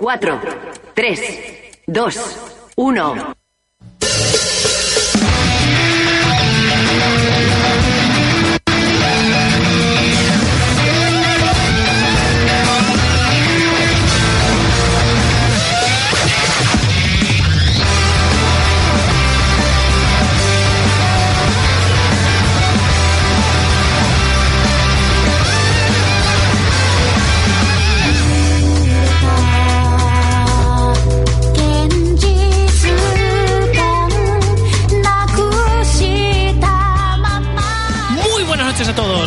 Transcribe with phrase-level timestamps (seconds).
[0.00, 0.40] 4,
[0.94, 1.16] 3,
[1.86, 2.10] 2,
[2.76, 3.39] 1.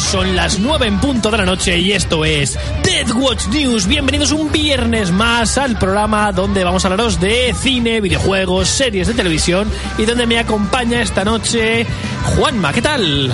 [0.04, 3.88] Son las 9 en punto de la noche y esto es Dead Watch News.
[3.88, 9.14] Bienvenidos un viernes más al programa donde vamos a hablaros de cine, videojuegos, series de
[9.14, 11.86] televisión y donde me acompaña esta noche
[12.24, 12.72] Juanma.
[12.74, 13.32] ¿Qué tal?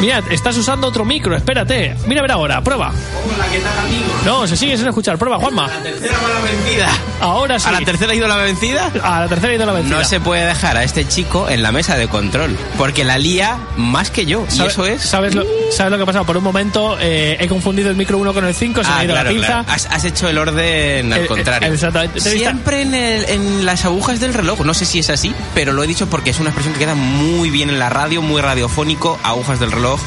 [0.00, 1.94] Mirad, estás usando otro micro, espérate.
[2.06, 2.88] Mira a ver ahora, prueba.
[2.90, 4.04] Hola, ¿qué tal, amigo?
[4.24, 5.68] No, se sigue sin escuchar, prueba, Juanma.
[5.68, 6.88] La tercera va la vencida.
[7.20, 7.68] Ahora sí.
[7.68, 8.90] ¿A la tercera ha ido la vencida?
[9.04, 9.98] A la tercera y de la vencida.
[9.98, 13.58] No se puede dejar a este chico en la mesa de control, porque la lía
[13.76, 15.02] más que yo, y ¿Sabe- eso es...
[15.02, 16.24] ¿Sabes lo, ¿Sabes lo que ha pasado?
[16.24, 18.98] Por un momento eh, he confundido el micro 1 con el 5, se me Ah,
[18.98, 19.46] ha ido claro, la pinza.
[19.48, 19.64] claro.
[19.68, 21.72] Has, has hecho el orden al Eh, eh, contrario.
[21.72, 22.20] exactamente.
[22.20, 24.60] Siempre en, el- en las agujas del reloj.
[24.64, 26.94] No sé si es así, pero lo he dicho porque es una expresión que queda
[26.94, 29.18] muy bien en la radio, muy radiofónico.
[29.22, 30.00] Agujas del reloj.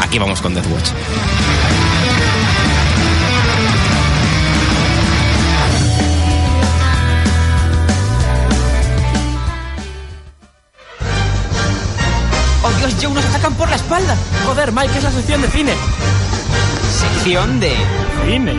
[0.00, 0.90] Aquí vamos con Death Watch.
[12.62, 14.16] ¡Oh Dios, Joe, nos atacan por la espalda!
[14.44, 15.72] Joder, Mike, es la sección de cine.
[16.90, 17.76] Sección de...
[18.26, 18.54] Cine.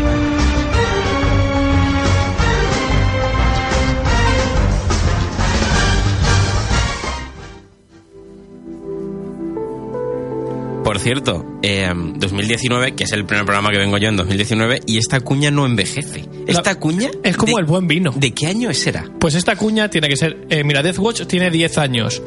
[10.87, 14.97] Por cierto, eh, 2019, que es el primer programa que vengo yo en 2019, y
[14.97, 16.25] esta cuña no envejece.
[16.47, 17.09] Esta cuña...
[17.23, 18.13] es como de- el buen vino.
[18.15, 19.05] ¿De qué año será?
[19.19, 20.45] Pues esta cuña tiene que ser.
[20.49, 22.21] eh, mira, Death Watch tiene 10 años.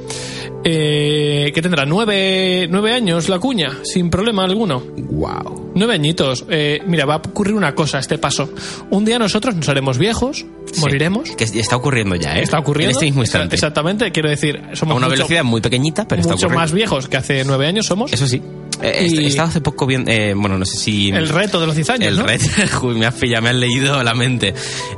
[0.63, 1.87] Eh, ¿Qué tendrá?
[1.87, 3.79] ¿9, nueve años la cuña?
[3.83, 4.81] Sin problema alguno.
[5.11, 5.73] Wow.
[5.75, 6.45] Nueve años.
[6.51, 8.51] Eh, mira, va a ocurrir una cosa a este paso.
[8.91, 10.45] Un día nosotros nos haremos viejos,
[10.79, 11.31] moriremos.
[11.31, 12.43] Que está ocurriendo ya, ¿eh?
[12.43, 12.91] Está ocurriendo.
[12.91, 13.55] En este mismo instante.
[13.55, 16.61] Exactamente, quiero decir, A somos una mucho, velocidad muy pequeñita, pero está mucho ocurriendo.
[16.63, 18.13] más viejos que hace nueve años somos.
[18.13, 18.43] Eso sí.
[18.83, 21.11] Eh, Y- He estado hace poco bien, eh, bueno, no sé si...
[21.11, 22.27] El reto de los 10 años, El ¿no?
[22.27, 22.47] reto,
[22.83, 24.55] Uy, me has, ya me has leído la mente.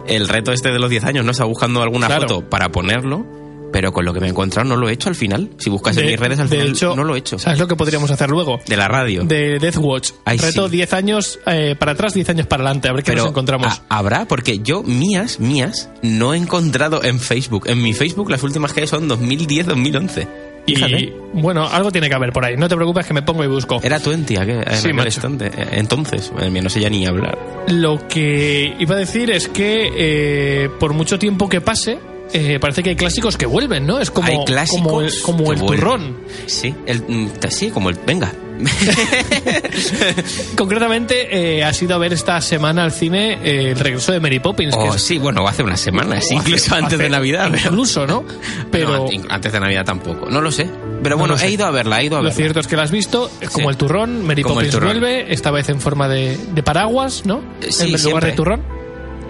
[0.06, 1.32] El reto este de los 10 años, ¿no?
[1.32, 2.22] Estaba buscando alguna Claro.
[2.28, 3.26] foto para ponerlo,
[3.72, 5.50] pero con lo que me he encontrado no lo he hecho al final.
[5.58, 7.38] Si buscas en mis redes al final hecho, no lo he hecho.
[7.38, 8.60] ¿Sabes lo que podríamos hacer luego?
[8.66, 9.24] De la radio.
[9.24, 10.10] De Death Watch.
[10.26, 10.76] Ay, Reto sí.
[10.76, 12.88] 10 años eh, para atrás, 10 años para adelante.
[12.88, 13.82] A ver qué pero nos encontramos.
[13.88, 14.26] ¿ha- ¿habrá?
[14.26, 17.64] Porque yo, mías, mías, no he encontrado en Facebook.
[17.66, 20.28] En mi Facebook las últimas que hay son 2010-2011.
[20.66, 21.00] Fíjate.
[21.00, 22.56] Y bueno, algo tiene que haber por ahí.
[22.56, 23.80] No te preocupes que me pongo y busco.
[23.82, 25.46] Era 20 aquel, en Sí, aquel instante.
[25.46, 27.38] Eh, Entonces, no sé ya ni hablar.
[27.68, 31.98] Lo que iba a decir es que eh, por mucho tiempo que pase,
[32.32, 33.98] eh, parece que hay clásicos que vuelven, ¿no?
[33.98, 36.16] Es como, Hay clásicos como el, como el turrón.
[36.46, 37.98] Sí, el, mm, sí, como el...
[38.06, 38.32] Venga.
[40.56, 44.38] Concretamente, eh, ha sido a ver esta semana al cine eh, el regreso de Mary
[44.40, 44.74] Poppins.
[44.74, 47.48] que Oh, es- sí, bueno, hace unas semanas, o incluso hace- antes de Navidad.
[47.50, 48.24] pero- Incluso, ¿no?
[48.70, 50.28] Pero No, antes de Navidad tampoco.
[50.30, 50.68] No lo sé.
[51.02, 51.46] Pero No bueno, lo sé.
[51.46, 52.36] he ido a verla, he ido a lo verla.
[52.36, 53.72] cierto es que la has visto, es como Sí.
[53.72, 54.24] el turrón.
[54.26, 54.90] Mary Como Poppins turrón.
[54.90, 57.42] vuelve, esta vez en forma de, de paraguas, ¿no?
[57.60, 58.30] Eh, sí, en lugar siempre.
[58.30, 58.81] de turrón.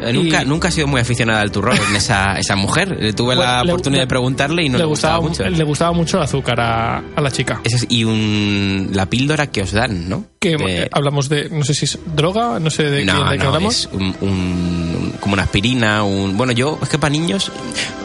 [0.08, 2.96] Eh, Nunca, y- nunca he sido muy aficionada al turrón, esa, esa mujer.
[3.00, 5.42] Eh, Tuve la Bueno, le- oportunidad le- de preguntarle y no le, gustaba, mucho.
[5.44, 7.60] Le gustaba mucho el azúcar a, a la chica.
[7.64, 10.24] Es- y un, la píldora que os dan, ¿no?
[10.40, 13.30] Que De- eh, hablamos de, no sé si es droga, no sé de, no, qué,
[13.32, 13.74] de qué no, hablamos.
[13.76, 16.36] es un, un- como una aspirina, un...
[16.36, 17.52] Bueno, yo, es que para niños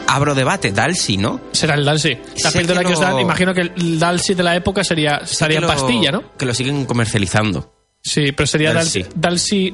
[0.06, 1.40] abro debate, Dalsi, ¿no?
[1.52, 2.16] Será el Dalsi.
[2.42, 5.20] La Sé píldora que que, os dan, imagino que el Dalsi de la época sería,
[5.60, 6.36] lo- pastilla, ¿no?
[6.36, 7.72] Que lo siguen comercializando.
[8.02, 9.04] Sí, pero sería Dalsi.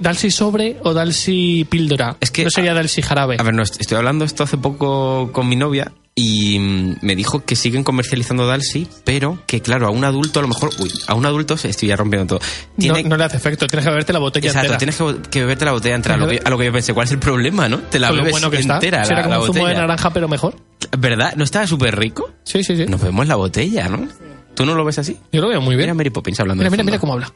[0.01, 0.31] Dalsi.
[0.31, 2.17] Sobre o Dalsi píldora.
[2.21, 3.37] Es que- no sería Dalsi jarabe.
[3.39, 7.15] A ver, no, est- estoy hablando esto hace poco con mi novia y mm, me
[7.17, 10.91] dijo que siguen comercializando Dalsi, pero que claro, a un adulto a lo mejor, uy,
[11.07, 12.49] a un adulto se estoy ya rompiendo todo.
[12.79, 14.79] no, no le hace efecto, tienes que beberte la botella Exacto, entera.
[14.79, 16.15] tienes que, que beberte la botella entera.
[16.15, 17.79] A lo, que, a lo que yo pensé, ¿cuál es el problema, no?
[17.79, 18.75] Te la bebes bueno que está.
[18.75, 20.57] entera, Será la, como la un zumo de naranja, pero mejor.
[20.99, 21.35] ¿Verdad?
[21.37, 22.31] ¿No estaba súper rico?
[22.45, 22.87] Sí, sí, sí.
[22.87, 24.09] Nos vemos la botella, ¿no?
[24.55, 25.19] ¿Tú no lo ves así?
[25.33, 25.87] Yo lo veo muy bien.
[25.87, 27.33] Mira Mary Poppins hablando Mira, mira, cómo habla.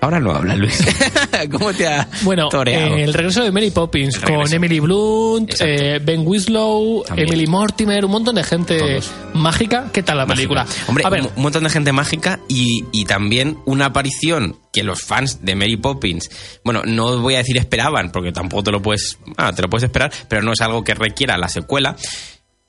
[0.00, 0.78] Ahora no habla, Luis.
[1.50, 2.96] ¿Cómo te ha Bueno, toreado?
[2.96, 4.52] eh, el regreso de Mary Poppins con.
[4.52, 7.28] Emily Blunt, eh, Ben Winslow, También.
[7.28, 9.10] Emily Mortimer, un montón de gente Todos.
[9.34, 9.90] mágica.
[9.92, 10.64] ¿Qué tal la película?
[10.86, 14.84] Hombre, a ver, un, un montón de gente mágica y, y también una aparición que
[14.84, 16.30] los fans de Mary Poppins,
[16.62, 19.84] bueno, no voy a decir esperaban, porque tampoco te lo puedes, ah, te lo puedes
[19.84, 21.96] esperar, pero no es algo que requiera la secuela.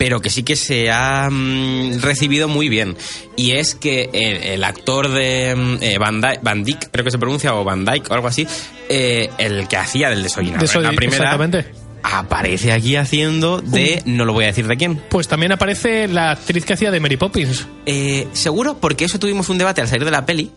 [0.01, 2.95] Pero que sí que se ha mm, recibido muy bien.
[3.35, 7.11] Y es que el, el actor de mm, eh, Van, Dyke, Van Dyck, creo que
[7.11, 8.47] se pronuncia, o Van Dyke o algo así,
[8.87, 11.65] eh, el que hacía del desollinador la primera, exactamente.
[12.01, 16.31] aparece aquí haciendo de, no lo voy a decir de quién, pues también aparece la
[16.31, 17.67] actriz que hacía de Mary Poppins.
[17.85, 20.49] Eh, Seguro, porque eso tuvimos un debate al salir de la peli.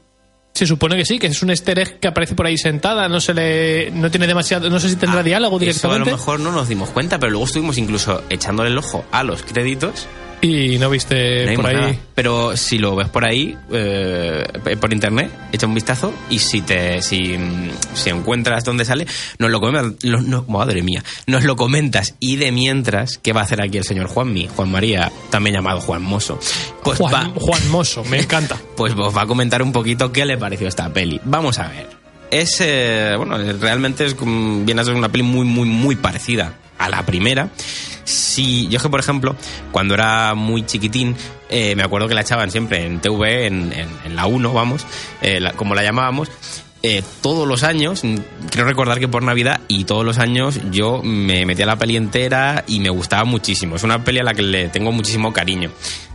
[0.54, 3.20] Se supone que sí, que es un easter egg que aparece por ahí sentada, no
[3.20, 6.40] se le no tiene demasiado, no sé si tendrá diálogo Eso a directamente lo mejor
[6.40, 10.06] no nos dimos cuenta, pero luego estuvimos incluso echándole el ojo a los créditos.
[10.42, 11.76] Y no viste no por ahí.
[11.76, 11.94] nada.
[12.14, 14.44] Pero si lo ves por ahí, eh,
[14.80, 17.36] por internet, echa un vistazo y si te si,
[17.94, 19.06] si encuentras dónde sale,
[19.38, 19.94] nos lo comentas.
[20.04, 22.14] no- madre mía, nos lo comentas.
[22.20, 24.48] Y de mientras, ¿qué va a hacer aquí el señor Juanmi?
[24.54, 26.38] Juan María, también llamado Juan Moso.
[26.82, 28.56] Pues Juan, va, Juan Mosso, me encanta.
[28.76, 31.20] pues os va a comentar un poquito qué le pareció esta peli.
[31.24, 31.86] Vamos a ver.
[32.32, 36.88] Es, eh, bueno, realmente es, viene a ser una peli muy, muy, muy parecida a
[36.88, 37.48] la primera.
[38.04, 39.36] Si, yo es que, por ejemplo,
[39.70, 41.14] cuando era muy chiquitín,
[41.48, 43.72] eh, me acuerdo que la echaban siempre en TV, en,
[44.14, 44.86] la 1, vamos,
[45.20, 46.28] eh, como la llamábamos.
[46.84, 48.16] Eh, todos los años, mm,
[48.50, 52.64] creo recordar que por Navidad y todos los años yo me metía la peli entera
[52.66, 53.76] y me gustaba muchísimo.
[53.76, 55.70] Es una peli a la que le tengo muchísimo cariño.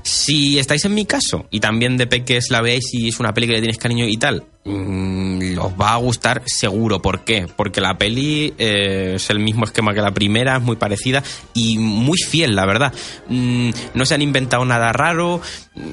[0.08, 3.48] Si estáis en mi caso y también de peques la veis y es una peli
[3.48, 7.02] que le tienes cariño y tal, mm, os va a gustar seguro.
[7.02, 7.46] ¿Por qué?
[7.54, 11.24] Porque la peli eh, es el mismo esquema que la primera, es muy parecida
[11.54, 12.94] y muy fiel, la verdad.
[13.28, 15.42] Mm, no se han inventado nada raro,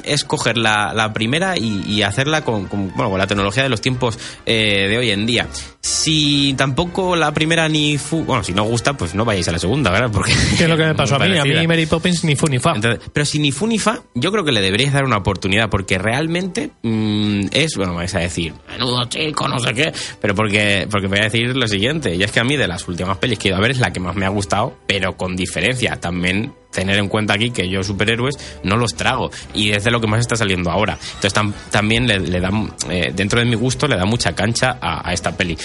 [0.05, 4.19] es coger la, primera y, hacerla con, con, bueno, con la tecnología de los tiempos
[4.47, 5.49] eh, de hoy en día.
[5.87, 7.99] Si tampoco la primera ni...
[7.99, 10.11] Fu bueno, si no os gusta, pues no vayáis a la segunda, ¿verdad?
[10.11, 11.37] Porque Que es lo que me pasó a mí.
[11.37, 12.73] A mí Mary Poppins ni fu ni fa.
[12.75, 15.69] Entonces, pero si ni fu ni fa, yo creo que le deberíais dar una oportunidad,
[15.69, 19.93] porque realmente mm, es, bueno, me vais a decir, menudo chico, no sé qué,
[20.23, 22.67] pero porque, porque me voy a decir lo siguiente, y es que a mí de
[22.67, 24.75] las últimas pelis que he ido a ver es la que más me ha gustado,
[24.87, 28.35] pero con diferencia, también tener en cuenta aquí que yo superhéroes
[28.65, 30.99] no los trago, y es de lo que más está saliendo ahora.
[31.15, 32.51] Entonces tam- también le, le da,
[32.91, 35.57] eh, dentro de mi gusto, le da mucha cancha a, a esta peli.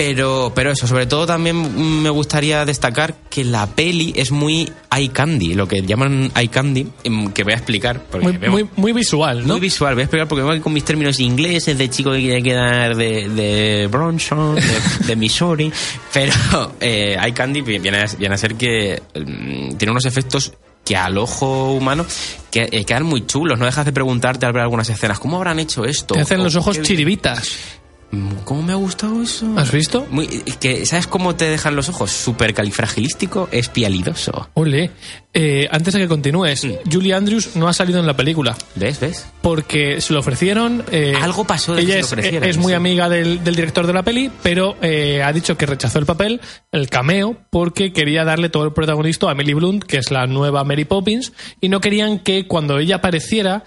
[0.00, 5.10] Pero, pero eso, sobre todo también me gustaría destacar que la peli es muy eye
[5.10, 8.02] candy, lo que llaman eye candy, em, que voy a explicar.
[8.10, 9.54] Porque Muy, muy, muy visual, ¿no?
[9.54, 12.96] muy visual, voy a explicar porque con mis términos ingleses de chico que quiere quedar
[12.96, 15.70] de, de Bronson, de, de Missouri,
[16.14, 16.32] pero
[16.80, 21.18] eh, eye candy viene a, viene a ser que mm, tiene unos efectos que al
[21.18, 22.06] ojo humano
[22.50, 25.58] que, eh, quedan muy chulos, no dejas de preguntarte al ver algunas escenas, ¿cómo habrán
[25.58, 26.14] hecho esto?
[26.14, 27.79] Te hacen los ojos chiribitas.
[28.12, 29.46] Mm, ¿Cómo me ha gustado eso?
[29.56, 30.04] ¿Has visto?
[30.10, 32.10] Muy, que, ¿Sabes cómo te dejan los ojos?
[32.10, 34.50] Súper califragilístico, espialidoso.
[34.54, 34.90] Ole.
[35.32, 36.90] Eh, antes de que continúes, Mm.
[36.90, 38.56] Julie Andrews no ha salido en la película.
[38.74, 38.98] ¿Ves?
[38.98, 39.26] ¿Ves?
[39.42, 40.84] Porque se lo ofrecieron.
[40.90, 42.74] eh, Algo pasó de que Ella se es, lo ofrecieran, es muy sí.
[42.74, 46.40] amiga del, del director de la peli, pero eh, ha dicho que rechazó el papel,
[46.72, 50.64] el cameo, porque quería darle todo el protagonista a Emily Blunt, que es la nueva
[50.64, 53.62] Mary Poppins, y no querían que cuando ella apareciera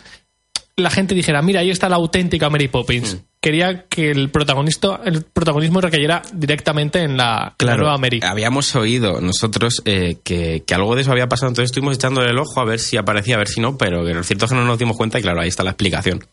[0.76, 3.16] la gente dijera, mira, ahí está la auténtica Mary Poppins.
[3.16, 3.33] Mm.
[3.44, 8.22] Quería que el protagonista, el protagonismo recayera directamente en la, en la nueva Mary.
[8.24, 12.38] Habíamos oído nosotros eh, que, que algo de eso había pasado, entonces estuvimos echándole el
[12.40, 14.56] ojo a ver si aparecía, a ver si no, pero que lo cierto es que
[14.58, 16.26] no nos dimos cuenta y claro, ahí está la explicación.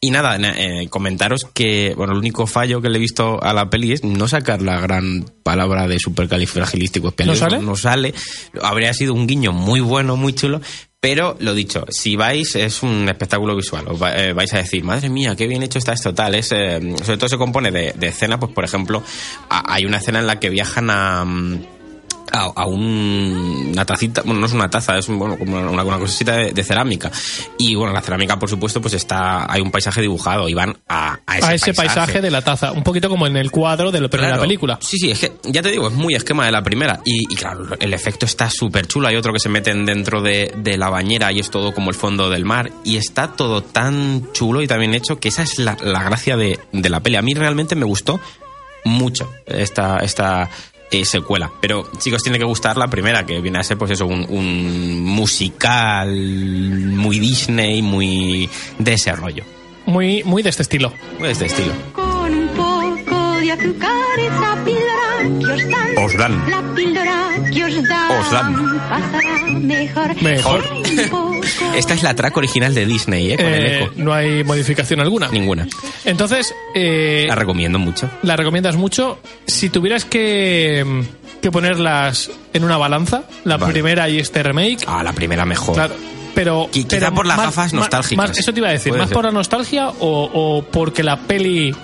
[0.00, 3.52] Y nada, na- eh, comentaros que, bueno, el único fallo que le he visto a
[3.52, 7.12] la peli es no sacar la gran palabra de supercalifragilístico.
[7.26, 7.58] ¿No sale?
[7.60, 8.14] No sale.
[8.62, 10.62] Habría sido un guiño muy bueno, muy chulo.
[11.04, 13.84] Pero lo dicho, si vais es un espectáculo visual.
[13.88, 16.34] Os eh, vais a decir, madre mía, qué bien hecho está esto tal.
[16.34, 19.02] Es, eh, sobre todo se compone de, escenas, pues por ejemplo,
[19.50, 21.22] hay una escena en la que viajan a...
[21.26, 21.73] mm,
[22.34, 25.82] a, a un- una tacita, bueno, no es una taza, es un- bueno, como una,
[25.82, 27.10] una cosita de, de cerámica.
[27.58, 31.18] Y bueno, la cerámica, por supuesto, pues está, hay un paisaje dibujado y van a,
[31.26, 32.20] a ese, a ese paisaje.
[32.20, 34.42] de la taza, un poquito como en el cuadro de la primera Claro.
[34.42, 34.78] película.
[34.80, 37.00] Sí, sí, es que ya te digo, es muy esquema de la primera.
[37.04, 39.08] Y, y claro, el efecto está súper chulo.
[39.08, 41.96] Hay otro que se meten dentro de, de la bañera y es todo como el
[41.96, 42.70] fondo del mar.
[42.84, 46.36] Y está todo tan chulo y tan bien hecho que esa es la, la gracia
[46.36, 47.16] de, de la peli.
[47.16, 48.20] A mí realmente me gustó
[48.84, 50.50] mucho esta, esta
[50.90, 51.50] eh, secuela.
[51.60, 55.02] Pero chicos, tiene que gustar la primera, que viene a ser pues eso, un, un
[55.02, 58.48] musical muy Disney, muy
[58.78, 59.44] de ese rollo.
[59.86, 60.92] Muy, muy de este estilo.
[61.18, 61.72] Muy de este estilo.
[61.92, 64.64] Con un poco de azúcar esa
[65.24, 66.04] os dan.
[66.04, 66.50] Os dan.
[66.50, 68.10] La píldora que os dan.
[68.20, 68.78] Os dan.
[68.88, 70.22] Pasará mejor.
[70.22, 70.64] Mejor.
[71.76, 73.36] Esta es la track original de Disney, ¿eh?
[73.36, 73.92] Con el Eh, eco.
[73.96, 75.28] no hay modificación alguna.
[75.28, 75.66] Ninguna.
[76.04, 78.08] Entonces, eh, La recomiendo mucho.
[78.22, 79.18] la recomiendas mucho.
[79.46, 81.02] Si tuvieras que,
[81.42, 83.72] que ponerlas en una balanza, la Vale.
[83.72, 85.74] primera y este remake, Ah, la primera mejor.
[85.74, 85.94] claro.
[86.34, 88.28] Pero, Qui- quizá pero por las gafas nostálgicas.
[88.30, 89.14] más- eso te iba a decir, Puede ¿más ser.
[89.14, 91.74] por la nostalgia o, o porque la peli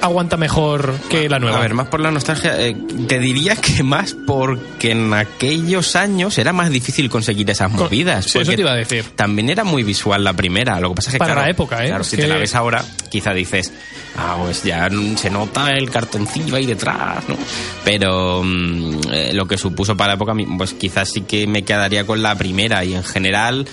[0.00, 1.58] aguanta mejor que la nueva?
[1.58, 2.76] A ver, más por la nostalgia, eh,
[3.06, 8.24] te diría que más porque en aquellos años era más difícil conseguir esas movidas.
[8.24, 9.04] sí, eso te iba a decir.
[9.14, 11.84] También era muy visual la primera, lo que pasa es que Para claro, la época,
[11.84, 11.88] ¿eh?
[11.88, 13.72] Claro, si que- te la ves ahora, quizá dices,
[14.16, 17.36] ah, pues ya se nota el cartoncillo ahí detrás, ¿no?
[17.84, 22.04] Pero mm, eh, lo que supuso para la época, pues quizás sí que me quedaría
[22.06, 23.66] con la primera y en general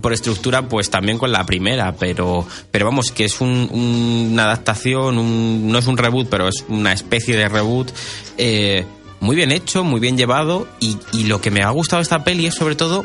[0.00, 4.44] por estructura, pues también con la primera, pero, pero vamos, que es un- un- una
[4.44, 7.90] adaptación, un- no es un reboot, pero es una especie de reboot.
[8.38, 8.84] eh,
[9.20, 12.22] muy bien hecho, muy bien llevado, y, y lo que me ha gustado de esta
[12.22, 13.04] peli es sobre todo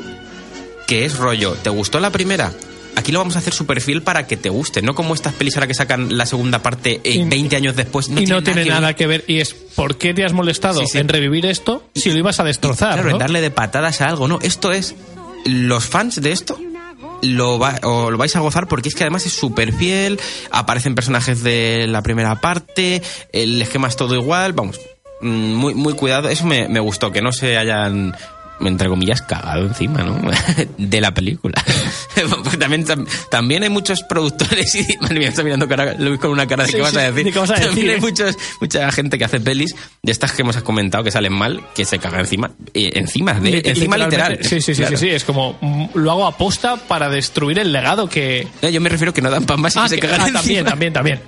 [0.88, 1.54] que es rollo.
[1.54, 2.54] ¿Te gustó la primera?
[2.96, 5.56] Aquí lo vamos a hacer super fiel para que te guste, no como estas pelis
[5.56, 8.08] ahora que sacan la segunda parte eh, Y- 20 años después.
[8.10, 9.24] y no tiene nada que ver.
[9.28, 10.98] Y es, ¿por qué te has molestado Sí, sí.
[11.00, 12.94] en revivir esto si lo ibas a destrozar?
[12.94, 13.16] Claro, ¿no?
[13.16, 14.38] en darle de patadas a algo, no.
[14.44, 14.94] Esto es.
[15.46, 16.60] Los fans de esto
[17.24, 20.20] lo, va- lo vais a gozar porque es que además es súper fiel.
[20.52, 23.02] Aparecen personajes de la primera parte.
[23.32, 24.54] El esquema es todo igual.
[24.54, 24.80] Vamos,
[25.22, 26.30] mm, muy, muy cuidado.
[26.30, 28.16] Eso me, me gustó, que no se hayan
[28.62, 30.20] entre comillas, cagado encima, ¿no?
[30.78, 31.54] De la película.
[32.44, 36.32] Porque también, tam- también hay muchos productores y madre mía, está mirando cara, Luis con
[36.32, 37.26] una cara de Sí, qué vas sí, a decir.
[37.26, 38.02] ¿de qué vas a También decir, hay eh?
[38.02, 41.86] muchos, mucha gente que hace pelis de estas que hemos comentado que salen mal, que
[41.86, 44.40] se caga encima, eh, encima, de, encima literal.
[44.42, 44.98] Sí, sí, sí, Claro.
[44.98, 45.10] sí, sí.
[45.12, 48.48] Es como, mm, lo hago aposta para destruir el legado que...
[48.62, 50.28] No, yo me refiero que no dan pan más y Ah, que se cagan ah,
[50.28, 50.40] encima.
[50.40, 51.20] también, también, también.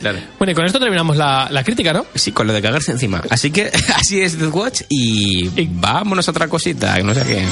[0.00, 0.18] Claro.
[0.38, 2.04] Bueno, y con esto terminamos la, la crítica, ¿no?
[2.14, 3.22] Sí, con lo de cagarse encima.
[3.30, 7.44] Así que así es The Watch y, Y- vámonos a otra cosita, no sé qué.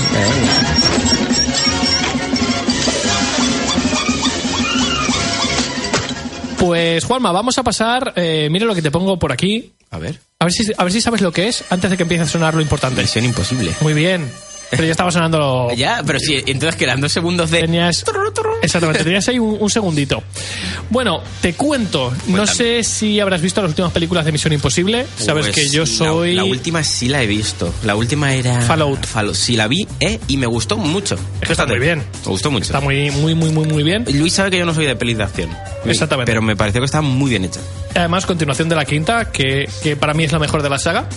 [6.58, 8.14] Pues, Juanma, vamos a pasar...
[8.16, 9.72] Eh, mira lo que te pongo por aquí.
[9.90, 10.18] A ver.
[10.38, 12.26] A ver, si, a ver si sabes lo que es antes de que empiece a
[12.26, 13.02] sonar lo importante.
[13.02, 13.74] Misión imposible.
[13.82, 14.30] Muy bien.
[14.72, 15.68] Pero ya estaba sonando...
[15.76, 17.60] Ya, pero sí, entonces quedan dos segundos de...
[17.60, 18.04] Tenías...
[18.62, 20.22] Exactamente, tenías ahí un, un segundito.
[20.90, 22.10] Bueno, te cuento.
[22.26, 22.46] No Cuéntame.
[22.46, 25.06] sé si habrás visto las últimas películas de Misión Imposible.
[25.16, 26.34] Sabes Pues que yo la- soy...
[26.34, 27.72] La, última sí la he visto.
[27.84, 28.60] La última era.
[28.62, 29.04] Fallout.
[29.04, 29.34] Fallout.
[29.34, 30.18] Sí, la vi, ¿eh?
[30.28, 31.16] Y me gustó mucho.
[31.40, 31.98] Es que está muy bien.
[32.24, 32.64] Me gustó mucho.
[32.66, 34.04] Está muy, muy, muy, muy, muy bien.
[34.12, 35.50] Luis sabe que yo no soy de pelis de acción.
[35.84, 36.30] Exactamente.
[36.30, 37.60] Pero me pareció que está muy bien hecha.
[37.94, 41.08] Además, continuación de la quinta, que, que para mí es la mejor de la saga.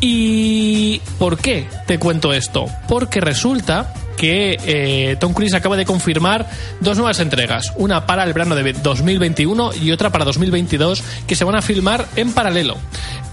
[0.00, 2.66] ¿Y por qué te cuento esto?
[2.88, 6.46] Porque resulta que eh, Tom Cruise acaba de confirmar
[6.80, 11.44] dos nuevas entregas, una para el verano de 2021 y otra para 2022, que se
[11.44, 12.76] van a filmar en paralelo.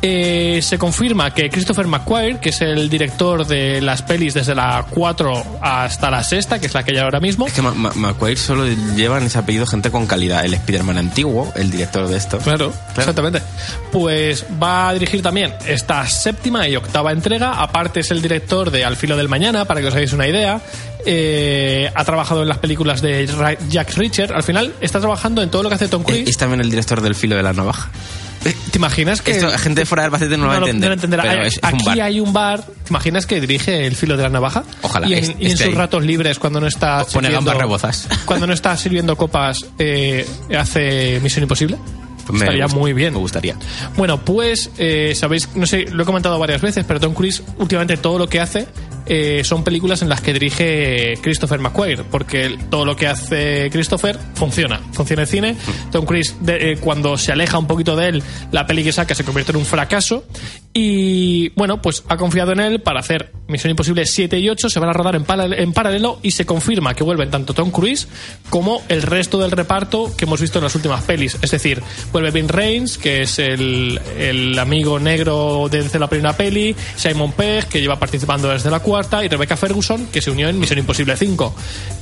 [0.01, 4.85] Eh, se confirma que Christopher McQuarrie, que es el director de las pelis desde la
[4.87, 8.67] 4 hasta la sexta, que es la que hay ahora mismo, Es que McQuarrie solo
[8.95, 10.45] lleva en ese apellido gente con calidad.
[10.45, 12.37] El Spider-Man antiguo, el director de esto.
[12.37, 13.41] Claro, exactamente.
[13.91, 17.53] Pues va a dirigir también esta séptima y octava entrega.
[17.61, 20.61] Aparte es el director de Al filo del mañana, para que os hagáis una idea.
[21.07, 24.33] Eh, ha trabajado en las películas de Ra- Jack Reacher.
[24.33, 26.29] Al final está trabajando en todo lo que hace Tom Eh, Cruise.
[26.29, 27.89] Es también el director del filo de la navaja.
[28.43, 30.89] ¿Te imaginas que Esto, gente de fuera del Albacete no, lo va a no entender.
[30.89, 31.23] no entenderá.
[31.23, 32.01] pero Hay- es, es Aquí un bar.
[32.01, 32.61] hay un bar.
[32.63, 34.63] ¿Te imaginas que dirige el filo de la navaja?
[34.83, 37.05] Ojalá, Y en, y en sus ratos libres, cuando no está.
[37.11, 38.07] Pone gambas rebozas.
[38.25, 41.77] Cuando no está sirviendo copas, eh, hace Misión Imposible.
[42.31, 43.13] Me Estaría gusta- muy bien.
[43.13, 43.55] Me gustaría.
[43.97, 47.97] Bueno, pues eh, sabéis, no sé, lo he comentado varias veces, pero Tom Cruise últimamente
[47.97, 48.67] todo lo que hace
[49.07, 54.17] eh, son películas en las que dirige Christopher McQuarrie, porque todo lo que hace Christopher
[54.35, 55.55] funciona, funciona en cine.
[55.91, 59.13] Tom Cruise, de- eh, cuando se aleja un poquito de él, la peli que saca
[59.15, 60.23] se convierte en un fracaso.
[60.77, 64.77] Y bueno, pues ha confiado en él para hacer Misión Imposible 7 y 8, se
[64.81, 68.09] van a rodar en, paralel- en paralelo y se confirma que vuelven tanto Tom Cruise
[68.49, 71.37] como el resto del reparto que hemos visto en las últimas pelis.
[71.41, 76.75] Es decir, vuelve Vin Reigns, que es el, el amigo negro desde la primera peli,
[76.97, 80.59] Simon Pegg, que lleva participando desde la cuarta, y Rebecca Ferguson, que se unió en
[80.59, 81.55] Misión Imposible 5.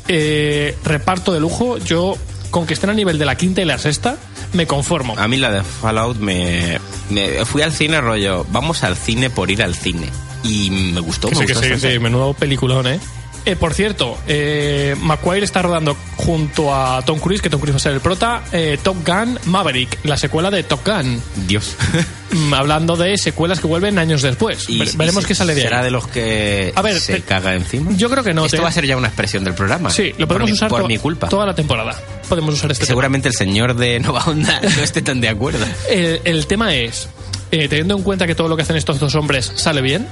[0.07, 2.15] Eh, reparto de lujo, yo
[2.53, 4.15] con que estén a nivel de la quinta y la sexta,
[4.53, 5.15] me conformo.
[5.17, 6.79] A mí la de Fallout me,
[7.09, 10.07] me- Fui al cine rollo, vamos al cine por ir al cine.
[10.43, 12.99] Y me gustó, Que me sí, gustó sí, que sí, menudo peliculón, ¿eh?
[13.45, 17.77] Eh, por cierto, eh, McQuarrie está rodando junto a Tom Cruise, que Tom Cruise va
[17.77, 21.21] a ser el prota, eh, Top Gun Maverick, la secuela de Top Gun.
[21.47, 21.75] Dios.
[22.33, 24.67] Mm, hablando de secuelas que vuelven años después.
[24.67, 25.83] Y- Ver- y veremos se- qué sale de ¿Será ahí.
[25.85, 27.91] de los que A ver, se te- caga encima?
[27.95, 28.43] Yo creo que no.
[28.45, 29.91] Esto te- va a ser ya una expresión del programa.
[29.91, 31.29] Sí, lo podemos por mi, usar Por mi culpa.
[31.29, 31.95] toda la temporada.
[32.27, 35.63] Podemos usar este seguramente el señor de Nova Onda no esté tan de acuerdo.
[35.91, 37.07] El, el tema es...
[37.51, 40.07] eh, teniendo en cuenta que todo lo que hacen estos dos hombres sale bien,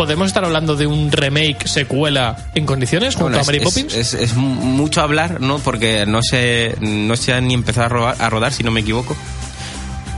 [0.00, 3.94] ¿podemos estar hablando de un remake, secuela en condiciones junto Bueno, a Mary es- Poppins?
[3.94, 5.58] es- es mucho hablar, ¿no?
[5.58, 8.80] Porque no se, no se han ni empezado a, robar- a rodar, si no me
[8.80, 9.14] equivoco.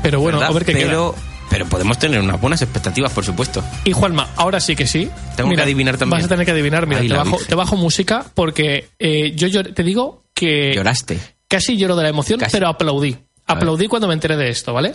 [0.05, 0.51] pero bueno, ¿verdad?
[0.51, 0.87] a ver qué queda.
[0.87, 1.15] pero,
[1.51, 3.63] pero podemos tener unas buenas expectativas, por supuesto.
[3.85, 5.11] Y Juanma, ahora sí que sí.
[5.37, 6.19] Tengo que adivinar también.
[6.21, 6.87] Vas a tener que adivinar.
[6.87, 7.49] Mira, Ay, te, bajo, Virgen.
[7.49, 11.19] te bajo música porque eh, yo te digo que Lloraste.
[11.49, 12.53] casi lloro de la emoción, Casi.
[12.53, 13.17] pero aplaudí.
[13.47, 13.63] A ver.
[13.65, 14.95] Aplaudí cuando me enteré de esto, ¿vale?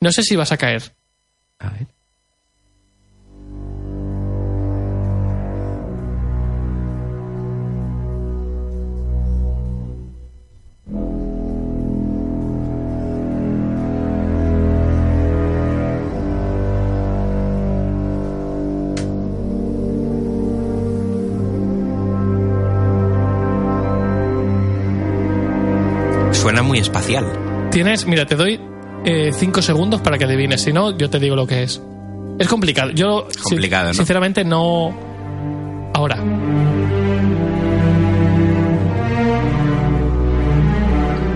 [0.00, 0.82] No sé si vas a caer.
[1.58, 1.86] A ver.
[26.42, 27.24] Suena muy espacial.
[27.70, 28.60] Tienes, mira, te doy
[29.04, 30.60] eh, cinco segundos para que adivines.
[30.62, 31.80] Si no, yo te digo lo que es.
[32.38, 32.90] Es complicado.
[32.90, 33.94] Yo, sin- complicado, ¿no?
[33.94, 34.92] sinceramente, no.
[35.94, 36.16] Ahora.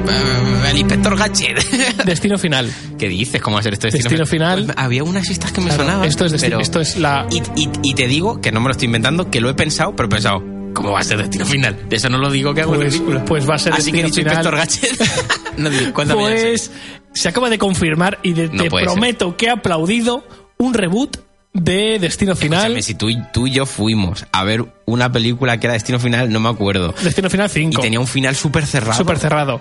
[0.08, 1.58] Eh, El inspector Gadget.
[2.04, 2.70] Destino final.
[2.98, 3.40] ¿Qué dices?
[3.40, 3.88] ¿Cómo va a ser esto?
[3.88, 4.64] Destino final.
[4.66, 6.08] Pues había unas estas que me Claro, sonaban.
[6.08, 8.66] esto es destino- pero- esto es la- Y, y- y te digo que no me
[8.66, 10.42] lo estoy inventando, que lo he pensado, pero he pensado,
[10.76, 11.88] ¿cómo va a ser destino final?
[11.88, 13.24] De eso no lo digo que hago Pues, película.
[13.24, 14.60] pues va a ser Así que Destino dicho Final.
[14.60, 15.56] inspector Gadget.
[15.56, 16.70] no digo, Pues
[17.14, 18.84] se acaba de confirmar y de- No te ser.
[18.84, 20.26] prometo que he aplaudido
[20.58, 21.16] un reboot
[21.54, 22.58] de Destino Final.
[22.76, 25.98] Escúchame, si tú y, tú y yo fuimos a ver una película que era Destino
[25.98, 26.94] Final, no me acuerdo.
[27.02, 27.80] Destino Final Y 5.
[27.80, 28.98] tenía un final súper cerrado.
[28.98, 29.60] Súper cerrado.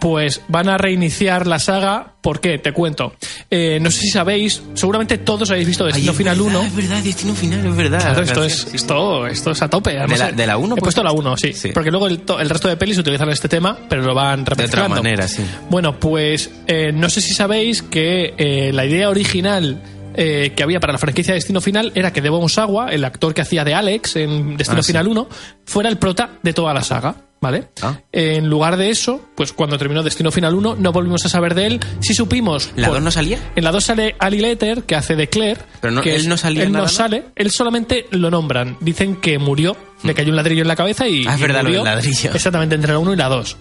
[0.00, 2.14] Pues van a reiniciar la saga.
[2.20, 2.58] ¿Por qué?
[2.58, 3.14] Te cuento.
[3.50, 6.66] Eh, no sé si sabéis, seguramente todos habéis visto Destino es Final verdad, 1.
[6.68, 8.00] Es verdad, Destino Final, es verdad.
[8.00, 8.76] Claro, esto, es, sí, sí.
[8.76, 9.98] esto, esto es a tope.
[9.98, 10.82] Además, la- de la uno, He pues?
[10.94, 11.70] puesto la 1, sí, Sí.
[11.72, 14.64] Porque luego el, to- el resto de pelis utilizan este tema, pero lo van De
[14.64, 15.42] otra manera, sí.
[15.70, 19.82] Bueno, pues eh, no sé si sabéis que eh, la idea original
[20.14, 23.40] eh, que había para la franquicia Destino Final era que Devon Sawa, el actor que
[23.40, 24.88] hacía de Alex en Destino Ah, sí.
[24.92, 25.28] Final 1,
[25.64, 27.14] fuera el prota de toda la saga.
[27.40, 27.68] ¿Vale?
[27.82, 28.00] Ah.
[28.10, 31.66] En lugar de eso, pues cuando terminó Destino Final 1, no volvimos a saber de
[31.66, 31.80] él.
[32.00, 32.70] Sí supimos.
[32.74, 33.38] ¿La por- 2 no salía?
[33.54, 35.60] en la 2 sale Ali Letter, que hace de Claire.
[35.80, 38.76] Pero no- que él no salía Él nada, no sale, él solamente lo nombran.
[38.80, 41.26] Dicen que murió, le cayó un ladrillo en la cabeza y.
[41.28, 41.84] Ah, es verdad, lo murió.
[41.84, 42.30] del ladrillo.
[42.34, 43.56] Exactamente, entre la 1 y la 2.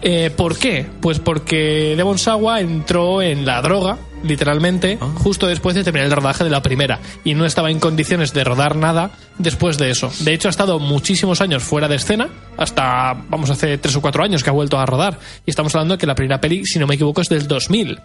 [0.00, 0.86] Eh, ¿Por qué?
[1.00, 5.08] Pues porque Devon Sawa entró en la droga, literalmente, Ah.
[5.16, 7.00] justo después de terminar el rodaje de la primera.
[7.24, 10.10] Y no estaba en condiciones de rodar nada después de eso.
[10.20, 14.22] De hecho, ha estado muchísimos años fuera de escena, hasta, vamos, hace tres o cuatro
[14.24, 15.18] años que ha vuelto a rodar.
[15.46, 17.98] Y estamos hablando de que la primera peli, si no me equivoco, es del 2000.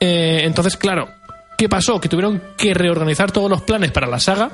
[0.00, 1.08] Eh, entonces, claro,
[1.56, 2.00] ¿qué pasó?
[2.00, 4.50] Que tuvieron que reorganizar todos los planes para la saga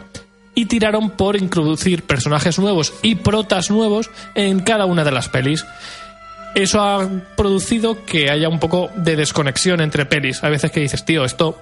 [0.55, 5.65] y tiraron por introducir personajes nuevos y protas nuevos en cada una de las pelis.
[6.55, 10.43] Eso ha producido que haya un poco de desconexión entre pelis.
[10.43, 11.61] A veces que dices, tío, esto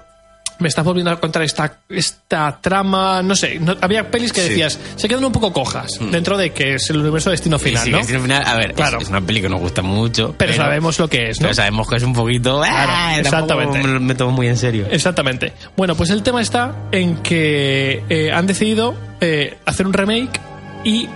[0.59, 4.49] me estás volviendo a contar esta, esta trama, no sé, no- había pelis que Sí.
[4.49, 7.91] decías, se quedan un poco cojas, dentro de que es el universo Destino Final, Sí,
[7.91, 7.97] ¿no?
[7.99, 8.97] Destino Final, a ver, Claro.
[8.99, 10.33] es, una peli que nos gusta mucho.
[10.35, 11.43] Pero sabemos lo que es, ¿no?
[11.43, 12.59] Pero sabemos que es un poquito.
[12.61, 13.19] Claro, ¡ah!
[13.19, 13.83] Exactamente.
[13.83, 14.87] Me tomo muy en serio.
[14.89, 15.53] Exactamente.
[15.75, 20.39] Bueno, pues el tema está en que eh, han decidido eh, hacer un remake
[20.83, 21.07] y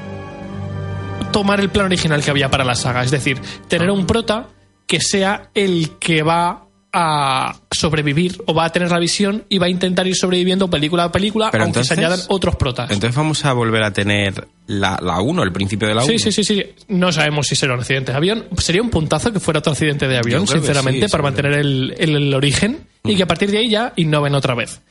[1.32, 3.04] tomar el plan original que había para la saga.
[3.04, 3.94] Es decir, tener Ah.
[3.94, 4.48] un prota
[4.88, 9.68] que sea el que va a sobrevivir o va a tener la visión y va
[9.68, 12.92] a intentar ir sobreviviendo película a película, Pero aunque entonces- se añadan otros protas.
[12.92, 16.12] Entonces vamos a volver a tener la, la 1, el principio de la 1.
[16.12, 16.64] Sí, sí, sí, sí.
[16.90, 18.46] No sabemos si será un accidente de avión.
[18.58, 22.16] Sería un puntazo que fuera otro accidente de avión, sinceramente, sí, para mantener el, el-
[22.18, 24.82] el origen y que a partir de ahí ya innoven otra vez.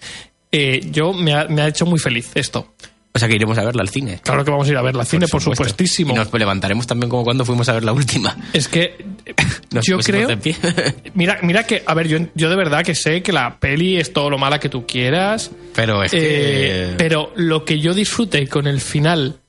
[0.53, 2.73] Eh, yo me ha, me ha hecho muy feliz esto.
[3.12, 4.20] O sea que iremos a verla al cine.
[4.23, 5.64] Claro que vamos a ir a ver la cine, por, supuesto.
[5.64, 6.12] supuestísimo.
[6.12, 8.37] Y nos levantaremos también como cuando fuimos a ver la última.
[8.53, 9.05] Es que
[9.73, 10.38] Nos yo creo.
[10.40, 10.57] pie.
[11.14, 14.12] Mira, mira que, a ver, yo, yo de verdad que sé que la peli es
[14.12, 15.51] todo lo mala que tú quieras.
[15.75, 16.94] Pero es eh, que.
[16.99, 19.40] pero lo que yo disfruté con el final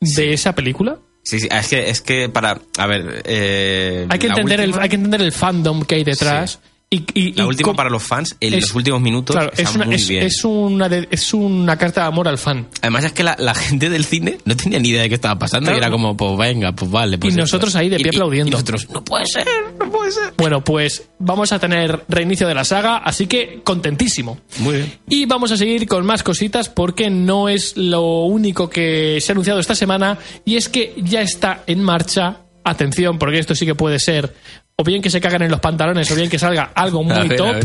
[0.00, 0.98] de esa película.
[1.24, 2.60] Sí, sí, es que, es que para.
[2.78, 3.22] A ver.
[3.24, 6.60] eh, Hay que, entender el, hay que entender el fandom que hay detrás.
[6.90, 9.62] Y, y- La y última para los fans, en es- los últimos minutos, Claro, está
[9.62, 10.22] es una, muy es, bien.
[10.22, 12.66] es una de- es una carta de amor al fan.
[12.80, 15.38] Además es que la, la gente del cine no tenía ni idea de qué estaba
[15.38, 15.76] pasando Claro.
[15.76, 17.18] y era como, pues venga, pues vale.
[17.18, 18.48] Pues Y nosotros ahí de pie y- aplaudiendo.
[18.48, 19.46] Y nosotros, no puede ser,
[19.78, 20.32] no puede ser.
[20.38, 24.38] Bueno, pues vamos a tener reinicio de la saga, así que contentísimo.
[24.60, 24.98] Muy bien.
[25.10, 29.34] Y vamos a seguir con más cositas porque no es lo único que se ha
[29.34, 33.74] anunciado esta semana y es que ya está en marcha, atención porque esto sí que
[33.74, 34.34] puede ser
[34.80, 37.36] o bien que se cagan en los pantalones, o bien que salga algo muy ver,
[37.36, 37.56] top.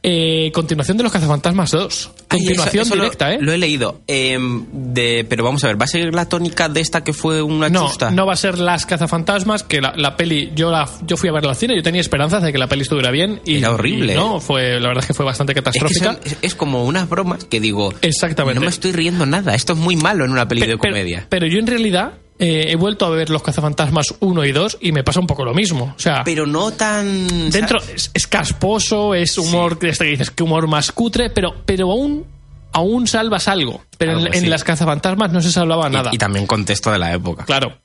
[0.00, 2.10] Eh, continuación de los Cazafantasmas 2.
[2.28, 3.38] Ay, Continuación eso- eso lo- directa, ¿eh?
[3.40, 4.00] Lo he leído.
[4.06, 4.38] Eh,
[4.72, 7.68] de, pero vamos a ver, ¿va a seguir la tónica de esta que fue una
[7.68, 8.12] No, chusta?
[8.12, 11.32] no va a ser Las Cazafantasmas, que la, la peli, yo la, yo fui a
[11.32, 13.40] verla al cine, yo tenía esperanzas de que la peli estuviera bien.
[13.44, 16.12] Y, Era horrible, y no, fue, la verdad es que fue bastante Es, que catastrófica.
[16.12, 17.92] son- es- es como unas bromas que digo.
[18.02, 18.60] Exactamente.
[18.60, 19.56] No me estoy riendo nada.
[19.56, 21.26] Esto es muy malo en una peli Pe- de pero, comedia.
[21.28, 24.92] pero yo en realidad eh, he vuelto a ver Los Cazafantasmas 1 y 2 y
[24.92, 25.94] me pasa un poco lo mismo.
[25.96, 27.50] O sea, pero no tan.
[27.50, 31.90] dentro es, es casposo, es humor, este que dices que humor más cutre, pero, pero
[31.90, 32.24] aún,
[32.72, 33.82] aún salvas algo.
[33.98, 34.46] Pero en, Algo, en sí.
[34.46, 36.10] Las Cazafantasmas no se salvaba Y- nada.
[36.12, 37.44] Y, también contexto de la época.
[37.44, 37.78] Claro.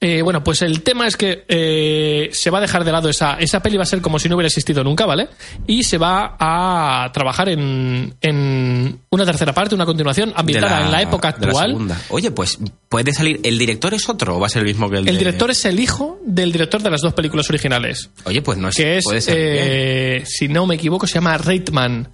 [0.00, 3.34] Eh, bueno, pues el tema es que eh, se va a dejar de lado esa,
[3.40, 5.26] esa peli, va a ser como si no hubiera existido nunca, ¿vale?
[5.66, 11.02] Y se va a trabajar en, en una tercera parte, una continuación ambientada en la
[11.02, 11.96] época de la actual.
[12.10, 12.58] Oye, pues
[12.88, 13.40] puede salir.
[13.42, 15.50] ¿El director es otro o va a ser el mismo que el el de- director
[15.50, 18.76] es el hijo del director de las dos películas originales, Oye, pues no es.
[18.76, 19.34] que es, puede ser.
[19.34, 19.56] bien.
[19.58, 22.08] eh, si no me equivoco, se llama Reitman.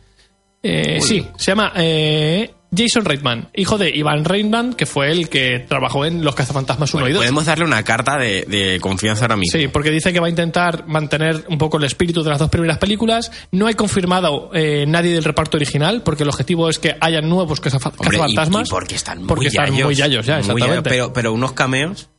[0.62, 5.64] Eh, sí, se llama eh, Jason Reitman, hijo de Ivan Reitman, que fue el que
[5.68, 7.18] trabajó en Los Cazafantasmas 1 y 2.
[7.20, 9.58] Podemos darle una carta de, de confianza ahora mismo.
[9.58, 12.50] Sí, porque dice que va a intentar mantener un poco el espíritu de las dos
[12.50, 13.30] primeras películas.
[13.52, 17.58] No hay confirmado eh, nadie del reparto original, porque el objetivo es que hayan nuevos
[17.58, 17.70] Hombre,
[18.18, 18.68] cazafantasmas.
[18.68, 19.84] y porque están porque muy están yayos.
[19.84, 20.68] muy yayos ya, Muy exactamente.
[20.70, 22.10] yayos, pero, pero unos cameos.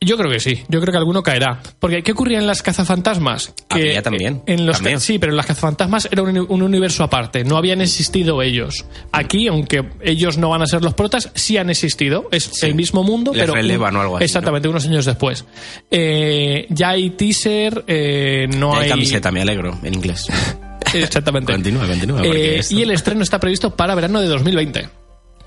[0.00, 1.60] Yo creo que sí, yo creo que alguno caerá.
[1.80, 3.52] Porque ¿qué ocurría en las cazafantasmas?
[3.68, 7.42] Que Había también En los sí, pero en las cazafantasmas era un, un universo aparte,
[7.42, 8.84] no habían existido ellos.
[9.10, 12.28] Aquí, aunque ellos no van a ser los protas, sí han existido.
[12.30, 12.66] Es Sí.
[12.66, 13.54] el mismo mundo, Les pero.
[13.54, 15.44] relevan o algo así, Exactamente, unos años después.
[15.90, 18.84] Eh, ya hay teaser, eh, no Ya hay.
[18.84, 20.26] hay camiseta, me alegro, en inglés.
[20.94, 21.52] Exactamente.
[21.52, 24.88] Continúa, continúa, Eh, esto- Y el estreno está previsto para verano de 2020.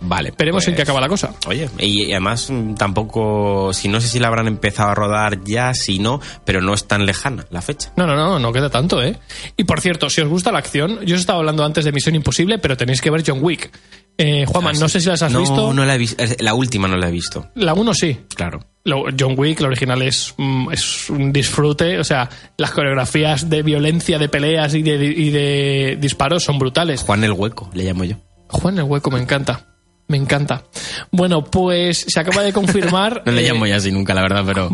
[0.03, 0.33] Vale.
[0.37, 1.33] Veremos en pues, qué acaba la cosa.
[1.47, 5.43] Oye, y, y además mm, tampoco, si no sé si la habrán empezado a rodar
[5.43, 7.91] ya, si no, pero no es tan lejana la fecha.
[7.97, 9.17] No, no, no, no queda tanto, ¿eh?
[9.57, 12.15] Y por cierto, si os gusta la acción, yo os estaba hablando antes de Misión
[12.15, 13.71] Imposible, pero tenéis que ver John Wick.
[14.17, 14.93] Eh, Juanma, Ah, no sí.
[14.93, 15.73] sé si las has no, visto.
[15.73, 18.19] No la he visto, la última no la he visto, La 1 sí.
[18.35, 18.59] claro.
[18.85, 21.99] John Wick, la original, es, mm, es un disfrute.
[21.99, 27.01] O sea, las coreografías de violencia, de peleas y de, y de disparos son brutales.
[27.01, 28.15] Juan el Hueco, le llamo yo.
[28.47, 29.67] Juan el Hueco, me encanta.
[30.11, 30.65] Me encanta.
[31.09, 33.23] Bueno, pues se acaba de confirmar.
[33.25, 34.69] No le eh, llamo ya así nunca, la verdad, pero...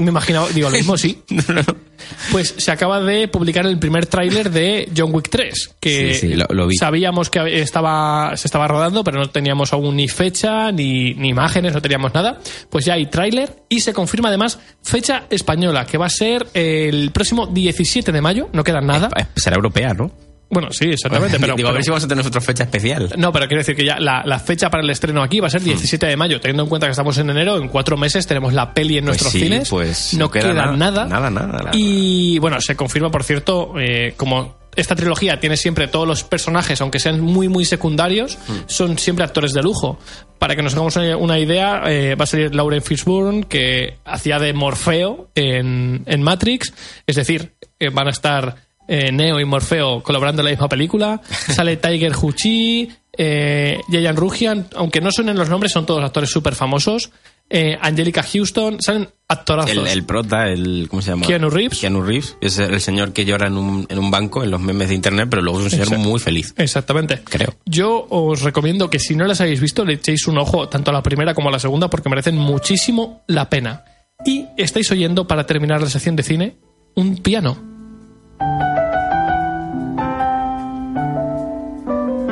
[0.00, 1.22] Me imaginaba, digo, lo mismo sí.
[2.32, 6.34] Pues se acaba de publicar el primer tráiler de John Wick 3, que Sí, sí,
[6.34, 6.76] lo- lo vi.
[6.76, 11.72] sabíamos que estaba, se estaba rodando, pero no teníamos aún ni fecha, ni, ni imágenes,
[11.72, 12.40] no teníamos nada.
[12.70, 17.10] Pues ya hay tráiler y se confirma además fecha española, que va a ser el
[17.12, 19.08] próximo 17 de mayo, no queda nada.
[19.16, 20.10] Eh, Será europea, ¿no?
[20.50, 21.54] Bueno, sí, exactamente, pero...
[21.54, 23.10] Digo, a ver si vamos a tener otra fecha especial.
[23.16, 25.50] no, pero quiero decir que ya la, la fecha para el estreno aquí va a
[25.50, 26.40] ser 17 de mayo.
[26.40, 29.32] Teniendo en cuenta que estamos en enero, en cuatro meses tenemos la peli en nuestros
[29.32, 29.68] sí, cines.
[29.68, 31.06] pues no, queda queda, nada.
[31.06, 31.30] nada.
[31.30, 36.22] Nada, Y bueno, se confirma, por cierto, eh, como esta trilogía tiene siempre todos los
[36.24, 38.52] personajes, aunque sean muy, muy secundarios, Mm.
[38.66, 39.98] son siempre actores de lujo.
[40.38, 44.38] Para que nos hagamos una- una idea, eh, va a salir Lauren Fishburne, que hacía
[44.38, 46.72] de Morfeo en, en Matrix.
[47.06, 48.56] Es decir, eh, van a estar
[48.92, 51.20] eh, Neo y Morfeo colaborando en la misma película.
[51.48, 56.56] Sale Tiger Huchi, eh, Yayan Rugian, aunque no suenen los nombres, son todos actores súper
[56.56, 57.12] famosos.
[57.48, 59.76] Eh, Angelica Houston, salen actorazos.
[59.76, 60.86] El, el prota, el.
[60.88, 61.26] ¿Cómo se llama?
[61.26, 61.78] Keanu Reeves.
[61.78, 62.36] Keanu Reeves.
[62.40, 65.28] Es el señor que llora en un, en un banco en los memes de internet,
[65.30, 66.08] pero luego es un señor Exacto.
[66.08, 66.52] muy feliz.
[66.56, 67.20] Exactamente.
[67.24, 67.54] Creo.
[67.64, 70.94] Yo os recomiendo que si no las habéis visto, le echéis un ojo tanto a
[70.94, 73.84] la primera como a la segunda porque merecen muchísimo la pena.
[74.24, 76.56] Y estáis oyendo, para terminar la sección de cine,
[76.94, 77.79] un piano.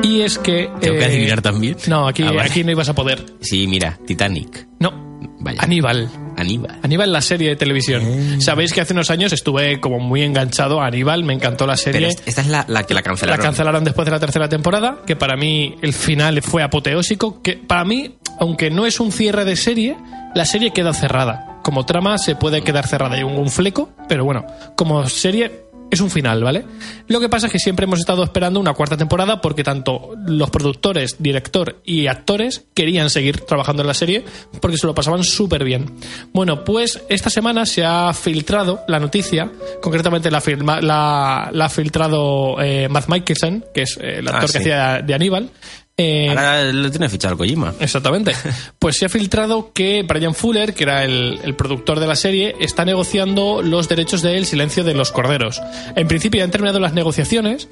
[0.03, 0.71] Y es que...
[0.81, 1.77] ¿Tengo que eh, adivinar también?
[1.87, 2.43] No, aquí, Ah, vale.
[2.49, 3.25] aquí no ibas a poder.
[3.41, 4.67] Sí, mira, Titanic.
[4.79, 5.07] No.
[5.41, 5.61] Vaya.
[5.63, 6.09] Aníbal.
[6.37, 6.79] Aníbal.
[6.83, 8.41] Aníbal, la serie de televisión.
[8.41, 12.09] Sabéis que hace unos años estuve como muy enganchado a Aníbal, me encantó la serie.
[12.09, 13.43] Pero esta es la, la que la La cancelaron.
[13.45, 17.85] cancelaron después de la tercera temporada, que para mí el final fue apoteósico, que para
[17.85, 19.97] mí, aunque no es un cierre de serie,
[20.35, 21.59] la serie queda cerrada.
[21.63, 26.01] Como trama se puede quedar cerrada, hay un, un fleco, pero bueno, como serie es
[26.01, 26.65] un final, ¿vale?
[27.07, 30.51] Lo que pasa es que siempre hemos estado esperando una cuarta temporada porque tanto los
[30.51, 34.25] productores, director y actores querían seguir trabajando en la serie
[34.61, 35.87] porque se lo pasaban súper bien.
[36.33, 41.69] Bueno, pues esta semana se ha filtrado la noticia, concretamente la, firma- la, la ha
[41.69, 44.59] filtrado eh, Matt Mikkelsen, que es eh, el Ah, actor que sí.
[44.59, 45.51] hacía de Aníbal.
[46.01, 47.75] Eh, Ahora lo tiene fichado el Kojima.
[47.81, 48.33] Exactamente.
[48.79, 52.55] Pues se ha filtrado que Brian Fuller, que era el, el productor de la serie,
[52.61, 55.61] está negociando los derechos del silencio de los corderos.
[55.97, 57.69] En principio ya han terminado las negociaciones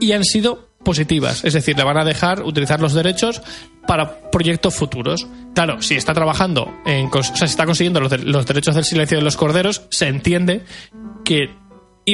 [0.00, 1.44] y han sido positivas.
[1.44, 3.42] Es decir, le van a dejar utilizar los derechos
[3.86, 5.26] para proyectos futuros.
[5.54, 8.84] Claro, si está trabajando, en, o sea, si está consiguiendo los, de- los derechos del
[8.84, 10.62] silencio de los corderos, se entiende
[11.24, 11.50] que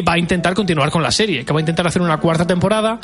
[0.07, 2.99] va a intentar continuar con la serie, que va a intentar hacer una cuarta temporada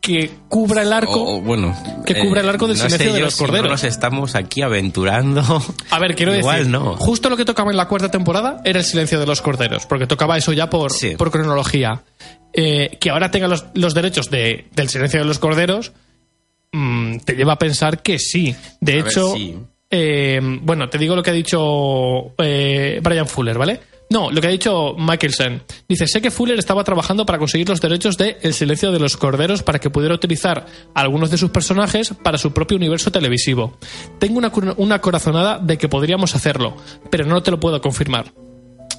[0.00, 1.22] que cubra el arco.
[1.22, 3.70] O- o, bueno, que cubra el arco del no silencio de los si no corderos.
[3.70, 5.42] nos estamos aquí aventurando.
[5.90, 6.96] A ver, quiero Igual decir, no.
[6.96, 10.06] justo lo que tocaba en la cuarta temporada era el silencio de los corderos, porque
[10.06, 11.16] tocaba eso ya por, Sí.
[11.16, 12.02] por cronología.
[12.52, 15.92] Eh, que ahora tenga los, los derechos de, del silencio de los corderos,
[16.72, 18.54] mm, te lleva a pensar que sí.
[18.80, 19.56] De A ver, hecho, sí.
[19.90, 23.80] eh, bueno, te digo lo que ha dicho eh, Brian Fuller, ¿vale?
[24.12, 25.62] No, lo que ha dicho Michelson.
[25.88, 29.16] Dice, sé que Fuller estaba trabajando para conseguir los derechos de El silencio de los
[29.16, 33.78] corderos para que pudiera utilizar algunos de sus personajes para su propio universo televisivo.
[34.18, 36.76] Tengo una, una corazonada de que podríamos hacerlo,
[37.08, 38.32] pero no te lo puedo confirmar.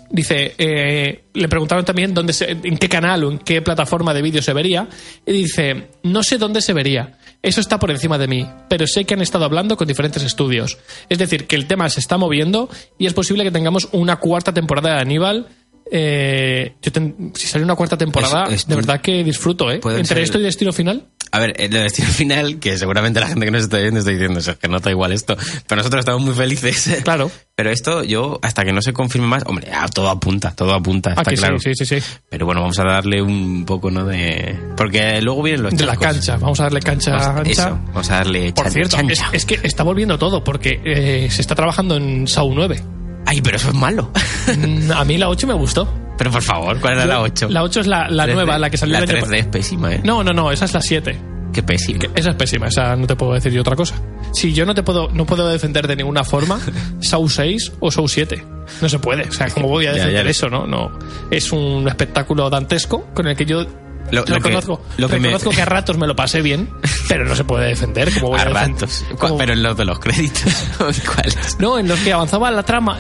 [0.09, 4.21] Dice, eh, le preguntaron también dónde se- en qué canal o en qué plataforma de
[4.21, 4.87] vídeo se vería.
[5.25, 7.17] Y dice, no sé dónde se vería.
[7.43, 10.77] Eso está por encima de mí, pero sé que han estado hablando con diferentes estudios.
[11.09, 14.53] Es decir, que el tema se está moviendo y es posible que tengamos una cuarta
[14.53, 15.47] temporada de Aníbal.
[15.93, 19.79] Eh, yo ten- si sale una cuarta temporada, Es- es- de verdad que disfruto, ¿eh?
[19.99, 21.07] Entre ser- esto y Destino Final.
[21.33, 24.39] A ver, el destino final, que seguramente la gente que nos está viendo está diciendo,
[24.39, 25.37] "Es que no está igual esto.
[25.67, 26.99] Pero nosotros estamos muy felices.
[27.03, 27.31] Claro.
[27.55, 31.11] Pero esto, yo, hasta que no se confirme más, hombre, ya, todo apunta, todo apunta,
[31.11, 31.59] está Ah, que claro.
[31.59, 32.07] sí, sí, sí, sí.
[32.29, 34.05] Pero bueno, vamos a darle un poco, ¿no?
[34.05, 34.57] De.
[34.75, 36.37] Porque luego vienen los De la cancha.
[36.37, 37.51] Vamos a darle cancha Vamos- ancha.
[37.51, 38.97] Eso, vamos a darle Por cierto,
[39.31, 42.81] es que está volviendo todo, porque eh, se está trabajando en SAU 9.
[43.25, 44.11] Ay, pero eso es malo.
[44.57, 45.87] Mm, A mí la 8 me gustó.
[46.21, 47.47] Pero por favor, ¿cuál era la 8?
[47.49, 49.91] La 8 es la, la nueva, la que salió La el año 3D es pésima,
[49.95, 50.01] ¿eh?
[50.03, 51.19] No, no, no, esa es la 7.
[51.51, 51.99] Qué pésima.
[52.13, 53.95] Esa es pésima, esa no te puedo decir yo otra cosa.
[54.33, 56.59] Si yo no te puedo, no puedo defender de ninguna forma
[57.01, 58.45] SAU 6 o SAU 7.
[58.83, 59.23] No se puede.
[59.27, 60.29] O sea, ¿cómo voy a defender ya.
[60.29, 60.67] eso, no?
[60.67, 60.91] No.
[61.31, 65.27] Es un espectáculo dantesco con el que yo Lo- lo que- reconozco, lo que me-
[65.29, 66.69] reconozco que a ratos me lo pasé bien,
[67.09, 68.13] pero no se puede defender.
[68.13, 68.71] ¿Cómo voy a, A defender?
[68.73, 69.05] ratos.
[69.17, 70.43] ¿Cómo- Pero en los de los créditos.
[71.15, 71.57] ¿Cuáles?
[71.59, 72.97] No, en los que avanzaba la trama.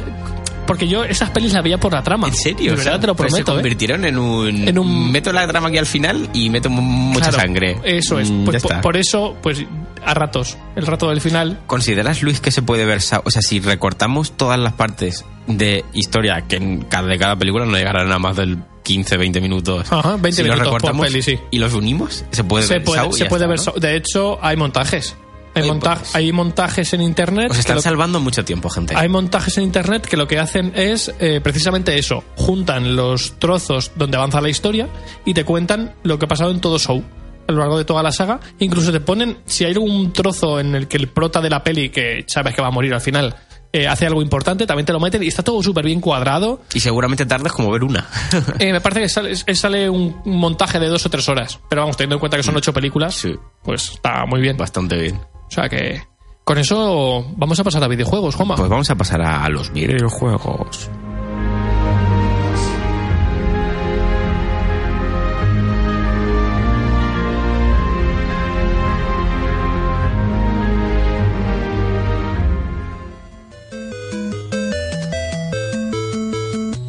[0.71, 2.29] Porque yo esas pelis las veía por la trama.
[2.29, 2.71] ¿En serio?
[2.71, 3.55] De O sea, verdad te lo pues prometo, Se ¿eh?
[3.61, 4.67] convirtieron en un.
[4.69, 7.77] En un- Meto la trama aquí al final y meto mu- mucha Claro, sangre.
[7.83, 8.31] Eso es.
[8.31, 9.65] Mm, Pues por, eso, pues
[10.05, 10.57] a ratos.
[10.77, 11.59] El rato del final.
[11.67, 12.99] ¿Consideras, Luis, que se puede ver...
[13.25, 17.65] O sea, si recortamos todas las partes de historia que en cada, de cada película
[17.65, 19.91] no llegarán a más del 15, 20 minutos.
[19.91, 21.37] Ajá, 20 si los minutos por recortamos peli, sí.
[21.51, 23.81] y los unimos, se puede Se ver puede, Saw y se puede está, ver.
[23.81, 25.17] De hecho, hay montajes.
[25.53, 27.51] Hay, pues- hay montajes en internet.
[27.51, 28.95] Os están lo- salvando mucho tiempo, gente.
[28.95, 32.23] Hay montajes en internet que lo que hacen es eh, precisamente eso.
[32.37, 34.87] Juntan los trozos donde avanza la historia
[35.25, 37.03] y te cuentan lo que ha pasado en todo show.
[37.47, 38.39] A lo largo de toda la saga.
[38.59, 41.89] Incluso te ponen, si hay algún trozo en el que el prota de la peli,
[41.89, 43.35] que sabes que va a morir al final,
[43.73, 46.61] eh, hace algo importante, también te lo meten y está todo súper bien cuadrado.
[46.73, 48.07] Y seguramente tardes como ver una.
[48.59, 49.01] Eh, me parece
[49.45, 51.59] que sale, un un montaje de dos o tres horas.
[51.69, 53.33] Pero vamos, teniendo en cuenta que son ocho películas, Sí.
[53.63, 54.55] pues está muy bien.
[54.55, 55.19] Bastante bien.
[55.51, 56.01] O sea que
[56.45, 58.55] con eso vamos a pasar a videojuegos, Juanma.
[58.55, 60.89] Pues vamos a pasar a los videojuegos.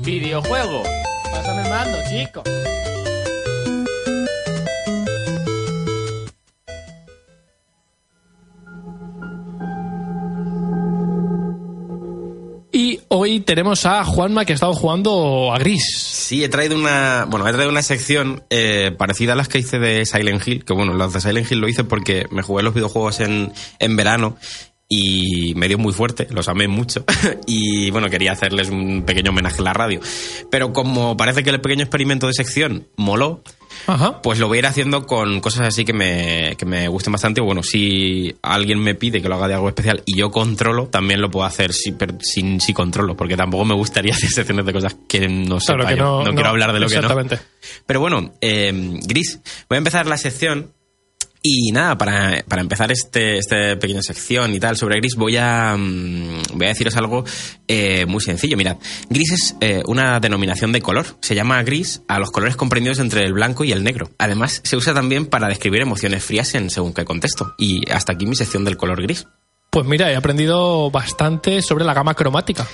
[0.05, 0.83] Videojuego.
[1.33, 2.62] Pásame el mando, chico.
[13.54, 15.84] Tenemos a Juanma que ha estado jugando a Gris.
[15.94, 17.26] Sí, he traído una.
[17.28, 20.64] Bueno, he traído una sección eh, parecida a las que hice de Silent Hill.
[20.64, 23.96] Que bueno, las de Silent Hill lo hice porque me jugué los videojuegos en, en
[23.96, 24.36] verano
[24.94, 27.07] y me dio muy fuerte, los amé mucho.
[27.46, 30.00] y bueno, quería hacerles un pequeño homenaje a la radio.
[30.50, 33.42] Pero como parece que el pequeño experimento de sección moló,
[33.87, 34.20] Ajá.
[34.20, 37.40] pues lo voy a ir haciendo con cosas así que me, que me gusten bastante.
[37.40, 40.88] O bueno, si alguien me pide que lo haga de algo especial y yo controlo,
[40.88, 44.66] también lo puedo hacer si, pero sin si controlo, porque tampoco me gustaría hacer secciones
[44.66, 45.72] de cosas que no sé.
[45.72, 47.00] Claro no, quiero hablar de lo que no.
[47.00, 47.38] exactamente.
[47.87, 50.70] Pero bueno, eh, Gris, voy a empezar la sección.
[51.44, 55.76] Y nada, para, para empezar este, esta pequeña sección y tal sobre Gris, voy a,
[55.76, 57.24] mm, voy a deciros algo
[57.66, 58.57] eh, muy sencillo.
[58.57, 58.76] Mirad,
[59.11, 61.07] Gris es eh, una denominación de color.
[61.20, 64.11] Se llama gris a los colores comprendidos entre el blanco y el negro.
[64.18, 67.55] Además, se usa también para describir emociones frías en según qué contexto.
[67.59, 69.26] Y hasta aquí mi sección del color gris.
[69.70, 72.68] Pues mira, he aprendido bastante sobre la gama cromática.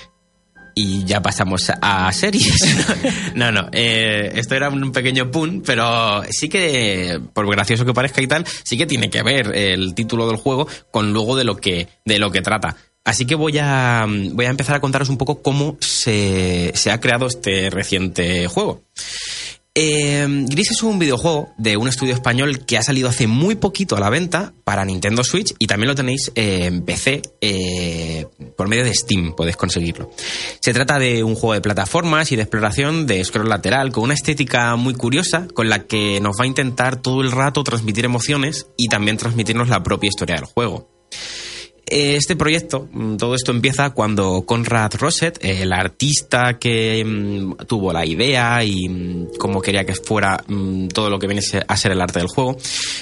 [0.81, 2.55] Y ya pasamos a series.
[3.35, 8.23] no, no, eh, esto era un pequeño pun, pero sí que, por gracioso que parezca
[8.23, 11.57] y tal, sí que tiene que ver el título del juego con luego de lo
[11.57, 12.77] que, de lo que trata.
[13.05, 17.01] Así que voy a, voy a empezar a contaros un poco cómo se, se ha
[17.01, 18.83] creado este reciente juego.
[19.81, 23.97] Eh, Gris es un videojuego de un estudio español que ha salido hace muy poquito
[23.97, 28.83] a la venta para Nintendo Switch y también lo tenéis en PC eh, por medio
[28.83, 30.11] de Steam, podéis conseguirlo.
[30.59, 34.15] Se trata de un juego de plataformas y de exploración de scroll lateral con una
[34.15, 38.67] estética muy curiosa con la que nos va a intentar todo el rato transmitir emociones
[38.77, 40.98] y también transmitirnos la propia historia del juego.
[41.91, 48.05] Este proyecto, mm, todo esto empieza cuando Conrad Rosset, el artista que mm, tuvo la
[48.05, 50.45] idea y mm, cómo quería que fuera
[50.93, 52.57] todo lo que viene a ser el arte del juego,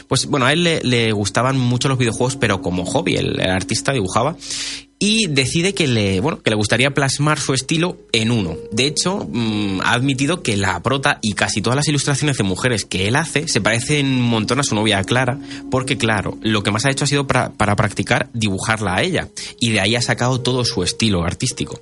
[0.08, 4.36] pues bueno, a él le, gustaban mucho los videojuegos, pero como hobby, el artista dibujaba
[4.98, 8.56] y decide que le, bueno, que le gustaría plasmar su estilo en uno.
[8.72, 12.84] De hecho, mm, ha admitido que la prota y casi todas las ilustraciones de mujeres
[12.84, 15.38] que él hace se parecen un montón a su novia Clara,
[15.70, 19.28] porque claro, lo que más ha hecho ha sido para, para practicar dibujarla a ella,
[19.60, 21.80] y de ahí ha sacado todo su estilo artístico.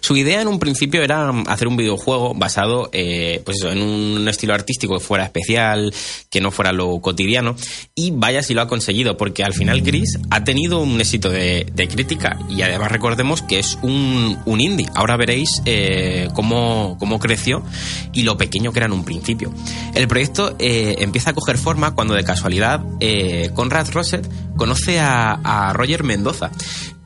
[0.00, 4.54] Su idea en un principio era hacer un videojuego basado eh, pues en un estilo
[4.54, 5.92] artístico que fuera especial,
[6.30, 7.56] que no fuera lo cotidiano,
[7.94, 11.66] y vaya si lo ha conseguido, porque al final Gris ha tenido un éxito de,
[11.90, 14.86] crítica y además recordemos que es un, un indie.
[14.94, 17.62] Ahora veréis eh, cómo, cómo creció
[18.12, 19.52] y lo pequeño que era en un principio.
[19.94, 25.32] El proyecto eh, empieza a coger forma cuando de casualidad eh, Conrad Rosset conoce a,
[25.32, 26.50] a Roger Mendoza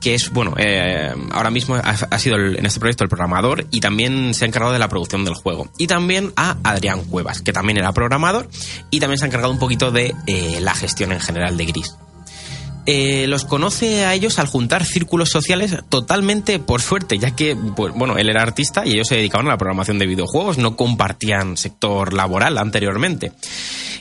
[0.07, 4.35] que es, bueno, eh, ahora mismo ha, sido en este proyecto el programador y también
[4.35, 5.69] se ha encargado de la producción del juego.
[5.79, 8.47] Y también a Adrián Cuevas, que también era programador
[8.93, 11.97] y también se ha encargado un poquito de eh, la gestión en general de Gris.
[12.87, 17.93] Eh, los conoce a ellos al juntar círculos sociales totalmente por suerte, ya que, pues,
[17.95, 21.57] bueno, él era artista y ellos se dedicaban a la programación de videojuegos, no compartían
[21.57, 23.33] sector laboral anteriormente.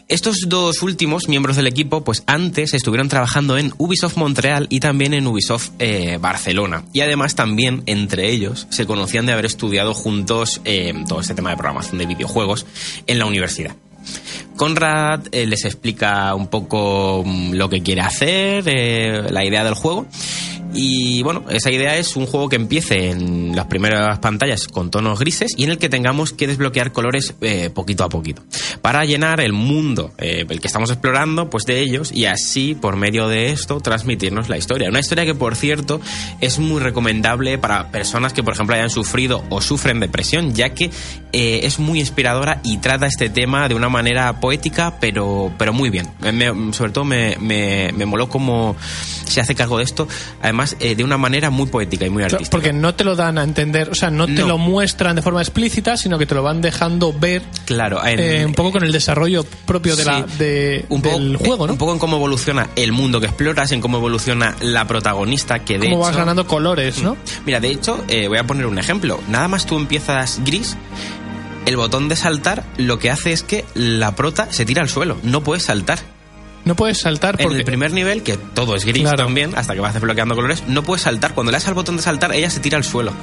[0.07, 5.15] Estos dos últimos miembros del equipo, pues antes estuvieron trabajando en Ubisoft Montreal y también
[5.15, 6.83] en Ubisoft eh, Barcelona.
[6.93, 11.49] Y además también entre ellos se conocían de haber estudiado juntos eh, todo este tema
[11.49, 12.67] de programación de videojuegos
[13.07, 13.75] en la universidad.
[14.55, 19.73] Conrad eh, les explica un poco mm, lo que quiere hacer, eh, la idea del
[19.73, 20.05] juego.
[20.73, 25.19] Y bueno, esa idea es un juego que empiece en las primeras pantallas con tonos
[25.19, 28.43] grises y en el que tengamos que desbloquear colores eh, poquito a poquito
[28.81, 32.97] para llenar el mundo, eh, el que estamos explorando, pues de ellos y así por
[32.97, 34.89] medio de esto transmitirnos la historia.
[34.89, 36.01] Una historia que por cierto
[36.41, 40.91] es muy recomendable para personas que por ejemplo hayan sufrido o sufren depresión, ya que
[41.31, 45.89] eh, es muy inspiradora y trata este tema de una manera poética, pero, pero muy
[45.89, 46.07] bien.
[46.33, 48.75] Me- sobre todo me, me, me moló cómo
[49.25, 50.07] se hace cargo de esto,
[50.79, 52.49] eh, de una manera muy poética y muy artística.
[52.51, 55.41] Porque no te lo dan a entender, o sea, no te lo muestran de forma
[55.41, 58.91] explícita, sino que te lo van dejando ver Claro, en- eh, un poco con el
[58.91, 61.73] desarrollo propio de la, de, un poco, del juego, eh, ¿no?
[61.73, 65.77] Un poco en cómo evoluciona el mundo que exploras, en cómo evoluciona la protagonista, que
[65.79, 67.17] de Cómo vas ganando colores, ¿no?
[67.45, 69.19] Mira, de hecho, eh, voy a poner un ejemplo.
[69.27, 70.75] Nada más tú empiezas gris,
[71.65, 75.17] el botón de saltar lo que hace es que la prota se tira al suelo.
[75.23, 75.99] No puedes saltar.
[76.65, 77.59] No puedes saltar En porque...
[77.59, 79.17] el primer nivel, que todo es gris Claro.
[79.17, 81.33] también, hasta que vas desbloqueando colores, no puedes saltar.
[81.33, 83.13] Cuando le das al botón de saltar, ella se tira al suelo.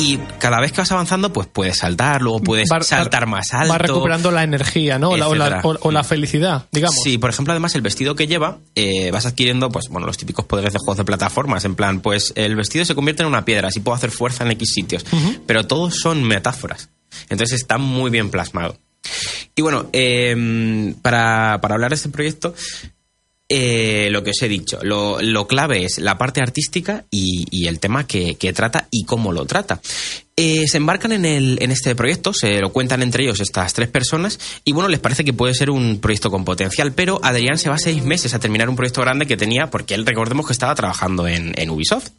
[0.00, 3.72] Y cada vez que vas avanzando, pues puedes saltar, luego puedes va- saltar más alto.
[3.72, 5.10] Va recuperando la energía, ¿no?
[5.10, 5.68] O la, o, la, etcétera.
[5.68, 6.96] o- o la felicidad, digamos.
[7.02, 10.44] Sí, por ejemplo, además el vestido que lleva, eh, vas adquiriendo, pues, bueno, los típicos
[10.44, 11.64] poderes de juegos de plataformas.
[11.64, 14.52] En plan, pues el vestido se convierte en una piedra, así puedo hacer fuerza en
[14.52, 15.04] X sitios.
[15.46, 16.90] Pero todos son metáforas.
[17.28, 18.76] Entonces está muy bien plasmado.
[19.58, 22.54] Y bueno, eh, para, para hablar de este proyecto,
[23.48, 27.80] eh, lo que os he dicho, lo, lo clave es la parte artística y, el
[27.80, 29.80] tema que, trata y cómo lo trata.
[30.36, 33.88] Eh, se embarcan en, el, en este proyecto, se lo cuentan entre ellos estas tres
[33.88, 37.68] personas y bueno, les parece que puede ser un proyecto con potencial, pero Adrián se
[37.68, 40.76] va seis meses a terminar un proyecto grande que tenía porque él recordemos que estaba
[40.76, 42.10] trabajando en Ubisoft.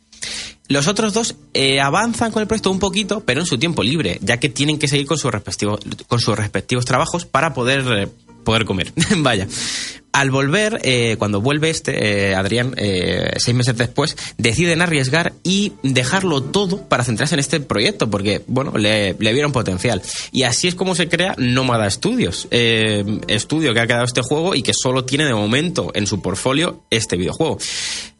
[0.69, 4.19] Los otros dos eh, avanzan con el proyecto un poquito, pero en su tiempo libre,
[4.21, 8.07] ya que tienen que seguir con sus respectivos, trabajos para poder, eh,
[8.43, 8.93] poder comer.
[9.17, 9.47] Vaya.
[10.11, 12.75] Al volver, eh, cuando vuelve este, eh, Adrián,
[13.37, 18.77] seis meses después, deciden arriesgar y dejarlo todo para centrarse en este proyecto, porque, bueno,
[18.77, 20.03] le, le vieron potencial.
[20.31, 24.61] Y así es como se crea Nómada Studios, estudio que ha creado este juego y
[24.61, 27.57] que solo tiene de momento en su portfolio este videojuego.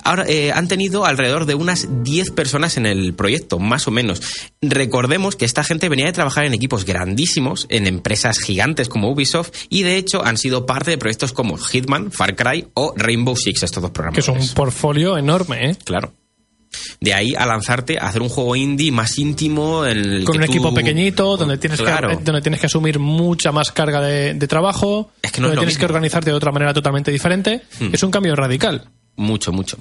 [0.03, 4.21] Ahora, eh, han tenido alrededor de unas 10 personas en el proyecto, más o menos.
[4.62, 9.51] Recordemos que esta gente venía de trabajar en equipos grandísimos, en empresas gigantes como Ubisoft,
[9.69, 13.63] y de hecho han sido parte de proyectos como Hitman, Far Cry o Rainbow Six,
[13.63, 14.15] estos dos programas.
[14.25, 15.75] Que es un portfolio enorme, ¿eh?
[15.83, 16.13] Claro.
[17.01, 19.85] De ahí a lanzarte a hacer un juego indie más íntimo.
[19.85, 22.09] En el Con que un tú- equipo pequeñito, donde tienes, Claro.
[22.09, 25.51] que, donde tienes que asumir mucha más carga de, de trabajo, Es que no es
[25.51, 25.79] donde tienes mismo.
[25.79, 27.63] que organizarte de otra manera totalmente diferente.
[27.79, 27.89] Hmm.
[27.91, 28.88] Es un cambio radical.
[29.19, 29.77] Mucho, mucho.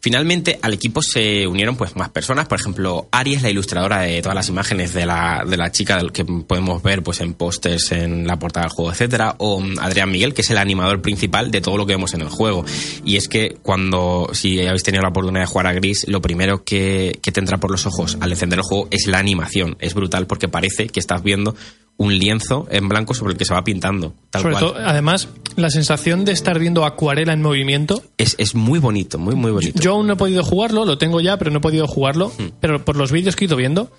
[0.00, 2.48] Finalmente, al equipo se unieron pues más personas.
[2.48, 6.00] Por ejemplo, Ari es la ilustradora de todas las imágenes de la, de la chica
[6.14, 9.34] que podemos ver pues en pósters, en la portada del juego, etcétera.
[9.36, 12.22] O mm, Adrián Miguel, que es el animador principal de todo lo que vemos en
[12.22, 12.64] el juego.
[13.04, 16.64] Y es que cuando, si habéis tenido la oportunidad de jugar a Gris, lo primero
[16.64, 19.76] que, que te entra por los ojos al encender el juego es la animación.
[19.78, 21.54] Es brutal porque parece que estás viendo
[21.96, 24.14] un lienzo en blanco sobre el que se va pintando.
[24.30, 24.64] Tal Sobre cual.
[24.72, 28.02] todo, además, la sensación de estar viendo acuarela en movimiento.
[28.16, 29.78] Es, es muy bonito, muy, muy bonito.
[29.80, 32.32] Yo aún no he podido jugarlo, lo tengo ya, pero no he podido jugarlo.
[32.38, 32.52] Hmm.
[32.60, 33.90] Pero por los vídeos que he ido viendo,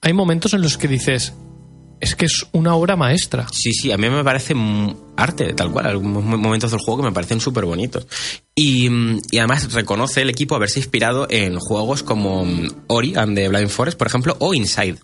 [0.00, 1.32] hay momentos en los que dices,
[2.00, 3.46] es que es una obra maestra.
[3.52, 4.54] Sí, sí, a mí me parece
[5.16, 5.86] arte, tal cual.
[5.86, 8.06] Algunos mo- momentos del juego que me parecen súper bonitos.
[8.56, 13.36] Y, mm, y además reconoce el equipo haberse inspirado en juegos como mm, Ori and
[13.36, 14.96] the Blind Forest, por ejemplo, o Inside.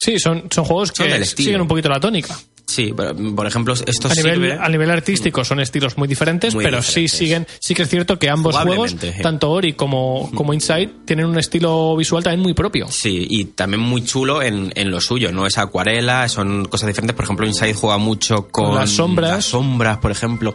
[0.00, 2.38] Sí, son, son juegos Son que siguen un poquito la tónica.
[2.66, 4.52] Sí, pero, mm, por ejemplo, esto A nivel, sirve...
[4.60, 7.10] a nivel artístico son estilos muy diferentes, Muy pero diferentes.
[7.12, 9.10] sí siguen, sí que es cierto que ambos juegos, sí.
[9.22, 12.86] tanto Ori como, como Inside, tienen un estilo visual también muy propio.
[12.90, 17.16] Sí, y también muy chulo en, en lo suyo, no es acuarela, son cosas diferentes.
[17.16, 19.30] Por ejemplo, Inside juega mucho con, Con las sombras.
[19.30, 20.54] las sombras, por ejemplo.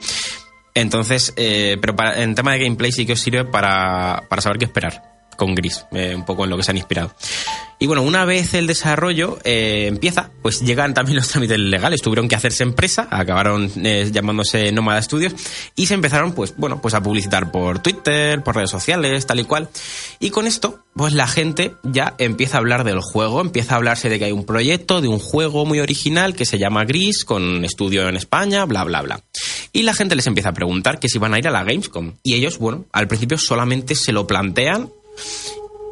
[0.75, 4.57] Entonces, eh, pero para, en tema de gameplay sí que os sirve para, para saber
[4.59, 7.13] qué esperar con Gris, eh, un poco en lo que se han inspirado.
[7.83, 12.01] Y bueno, una vez el desarrollo eh, empieza, pues llegan también los trámites legales.
[12.01, 15.35] Tuvieron que hacerse empresa, acabaron eh, llamándose Nómada Studios
[15.75, 19.43] y se empezaron, pues bueno, pues a publicitar por Twitter, por redes sociales, tal y
[19.43, 19.67] cual.
[20.19, 24.07] Y con esto, pues la gente ya empieza a hablar del juego, empieza a hablarse
[24.07, 27.65] de que hay un proyecto, de un juego muy original que se llama Gris, con
[27.65, 29.23] estudio en España, bla, bla, bla.
[29.73, 32.13] Y la gente les empieza a preguntar que si van a ir a la Gamescom.
[32.23, 34.89] Y ellos, bueno, al principio solamente se lo plantean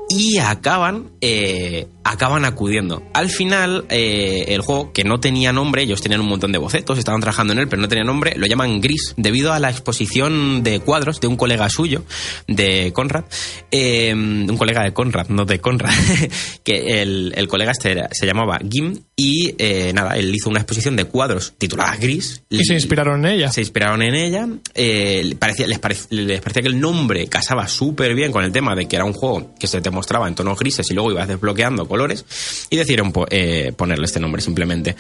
[0.10, 3.04] y acaban eh, acaban acudiendo.
[3.14, 6.98] Al final, eh, el juego, que no tenía nombre, ellos tenían un montón de bocetos,
[6.98, 10.64] estaban trabajando en él, pero no tenía nombre, lo llaman Gris, debido a la exposición
[10.64, 12.04] de cuadros de un colega suyo,
[12.48, 13.26] de Conrad,
[13.72, 15.92] eh, un colega de Conrad, no de Conrad,
[16.64, 20.60] que el, el colega este era- se llamaba Gim, y eh, nada, él hizo una
[20.60, 22.44] exposición de cuadros titulada Gris.
[22.50, 23.52] Y se inspiraron en ella.
[23.52, 24.48] Se inspiraron en ella.
[25.38, 28.88] parecía, les, parec- les parecía que el nombre casaba súper bien con el tema de
[28.88, 31.86] que era un juego que se te mostraba en tonos grises y luego ibas desbloqueando
[31.92, 32.26] colores.
[32.70, 34.96] Y decidieron eh, ponerle este nombre simplemente.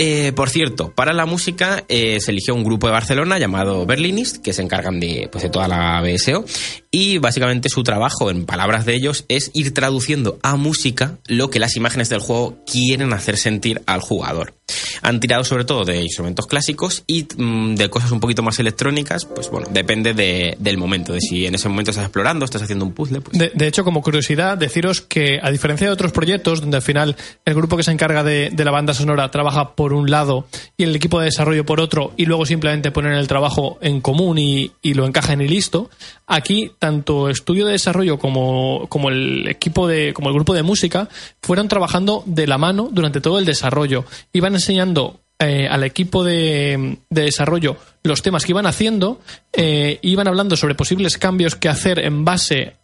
[0.00, 4.36] Eh, por cierto, para la música eh, se eligió un grupo de Barcelona llamado Berlinist,
[4.36, 6.44] que se encargan de, pues, de toda la BSO,
[6.90, 11.58] y básicamente su trabajo, en palabras de ellos, es ir traduciendo a música lo que
[11.58, 14.54] las imágenes del juego quieren hacer sentir al jugador.
[15.02, 19.24] Han tirado sobre todo de instrumentos clásicos y mm, de cosas un poquito más electrónicas,
[19.26, 22.84] pues bueno, depende de- del momento, de si en ese momento estás explorando, estás haciendo
[22.84, 26.76] un puzzle, pues De, hecho, como curiosidad, deciros que a diferencia de otros proyectos, donde
[26.78, 30.10] al final el grupo que se encarga de, de la banda sonora trabaja por un
[30.10, 34.00] lado y el equipo de desarrollo por otro, y luego simplemente ponen el trabajo en
[34.00, 35.90] común y, y lo encajan y listo,
[36.26, 41.08] aquí tanto estudio de desarrollo como, como el equipo de, como el grupo de música
[41.42, 44.04] fueron trabajando de la mano durante todo el desarrollo.
[44.32, 49.20] Iban enseñando eh, al equipo de, de desarrollo los temas que iban haciendo,
[49.52, 52.74] eh, iban hablando sobre posibles cambios que hacer en base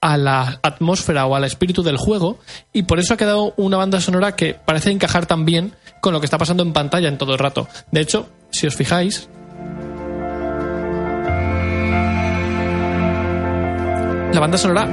[0.00, 2.38] a la atmósfera o al espíritu del juego
[2.74, 6.20] y por eso ha quedado una banda sonora que parece encajar tan bien con lo
[6.20, 7.66] que está pasando en pantalla en todo el rato.
[7.90, 9.30] De hecho, si os fijáis,
[14.34, 14.88] la banda sonora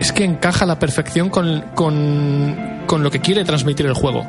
[0.00, 4.26] es que encaja a la perfección con, con, con lo que quiere transmitir el juego.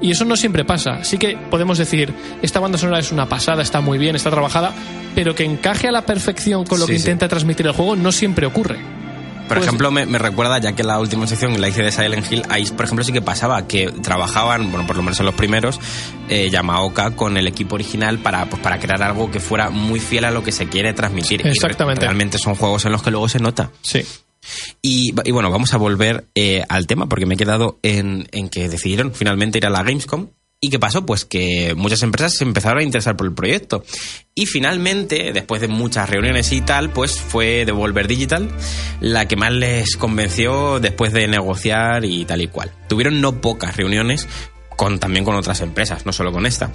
[0.00, 1.04] Y eso no siempre pasa.
[1.04, 4.72] Sí que podemos decir, esta banda sonora es una pasada, está muy bien, está trabajada,
[5.14, 7.04] pero que encaje a la perfección con lo Sí, que sí.
[7.04, 8.78] intenta transmitir el juego no siempre ocurre.
[9.48, 12.30] Por Pues- ejemplo, me, me recuerda, ya que la última sección la hice de Silent
[12.32, 15.34] Hill, ahí, por ejemplo, sí que pasaba que trabajaban, bueno, por lo menos en los
[15.34, 15.78] primeros,
[16.28, 20.24] eh, Yamaoka con el equipo original para, pues, para crear algo que fuera muy fiel
[20.24, 21.42] a lo que se quiere transmitir.
[21.44, 22.00] Y Exactamente.
[22.00, 23.70] realmente son juegos en los que luego se nota.
[23.82, 24.00] Sí.
[24.82, 28.48] Y, y bueno, vamos a volver eh, al tema, porque me he quedado en, en
[28.48, 30.28] que decidieron finalmente ir a la Gamescom.
[30.60, 31.04] ¿Y qué pasó?
[31.04, 33.84] Pues que muchas empresas se empezaron a interesar por el proyecto.
[34.34, 38.48] Y finalmente, después de muchas reuniones y tal, pues fue Devolver Digital
[39.00, 42.72] la que más les convenció después de negociar y tal y cual.
[42.88, 44.26] Tuvieron no pocas reuniones
[44.76, 46.70] con, también con otras empresas, no solo con esta.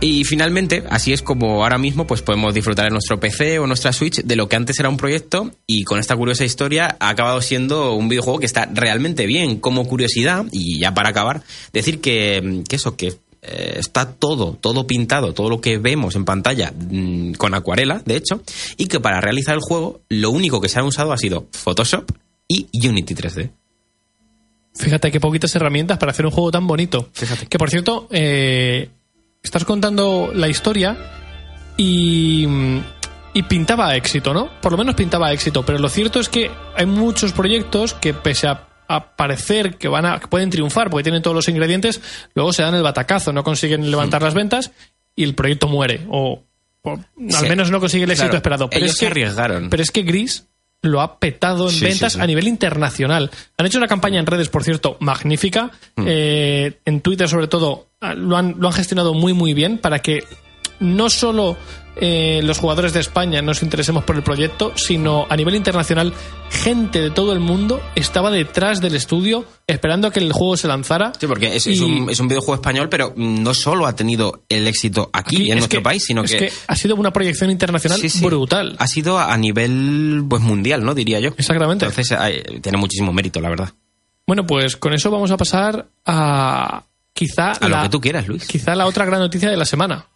[0.00, 3.92] Y finalmente, así es como ahora mismo pues podemos disfrutar en nuestro PC o nuestra
[3.92, 7.40] Switch de lo que antes era un proyecto y con esta curiosa historia ha acabado
[7.40, 9.60] siendo un videojuego que está realmente bien.
[9.60, 15.34] Como curiosidad, y ya para acabar, decir que, eso, que eh, está todo, todo pintado,
[15.34, 18.42] todo lo que vemos en pantalla mm, con acuarela, de hecho,
[18.76, 22.10] y que para realizar el juego lo único que se ha usado ha sido Photoshop
[22.48, 23.61] y Unity 3D.
[24.74, 27.08] Fíjate qué poquitas herramientas para hacer un juego tan bonito.
[27.12, 27.46] Fíjate.
[27.46, 28.88] Que por cierto, eh,
[29.42, 30.96] estás contando la historia
[31.76, 32.46] y
[33.34, 34.50] y pintaba éxito, ¿no?
[34.60, 38.46] Por lo menos pintaba éxito, pero lo cierto es que hay muchos proyectos que pese
[38.46, 42.02] a, a parecer que van a que pueden triunfar porque tienen todos los ingredientes,
[42.34, 44.70] luego se dan el batacazo, no consiguen levantar las ventas
[45.16, 46.42] y el proyecto muere o,
[46.82, 47.48] o al Sí.
[47.48, 48.68] menos no consigue el éxito Claro, esperado.
[48.70, 49.70] Pero ellos es que, se arriesgaron.
[49.70, 50.46] Pero es que Gris
[50.82, 52.20] lo ha petado en Sí, ventas sí.
[52.20, 53.30] a nivel internacional.
[53.56, 55.70] Han hecho una campaña en redes, por cierto, magnífica.
[55.96, 56.04] Mm.
[56.06, 60.24] Eh, en Twitter, sobre todo, lo han, lo han gestionado muy, muy bien para que
[60.80, 61.56] no solo
[61.96, 66.14] eh, los jugadores de España nos interesemos por el proyecto, sino a nivel internacional,
[66.50, 70.68] gente de todo el mundo estaba detrás del estudio esperando a que el juego se
[70.68, 71.12] lanzara.
[71.20, 75.10] Sí, porque es, un, es un videojuego español, pero no solo ha tenido el éxito
[75.12, 78.08] aquí, en es nuestro que- país, sino es que, ha sido una proyección internacional Sí,
[78.08, 78.24] sí.
[78.24, 78.74] brutal.
[78.78, 80.94] ha sido a nivel pues mundial, ¿no?
[80.94, 81.30] Diría yo.
[81.36, 81.84] Exactamente.
[81.84, 83.70] Entonces hay- tiene muchísimo mérito, la verdad.
[84.26, 88.26] Bueno, pues con eso vamos a pasar a quizá A la, lo que tú quieras,
[88.28, 88.46] Luis.
[88.46, 90.06] quizá la otra gran noticia de la semana.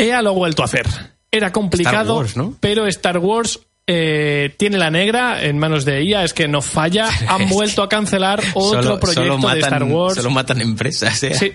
[0.00, 0.86] EA lo ha vuelto a hacer.
[1.30, 2.56] Era complicado, Star Wars, ¿no?
[2.60, 7.08] pero Star Wars eh, tiene la negra en manos de EA, es que no falla.
[7.28, 10.14] Han vuelto a cancelar otro Solo- proyecto solo matan, de Star Wars.
[10.16, 11.34] Solo matan empresas, ¿eh?
[11.34, 11.52] Sí,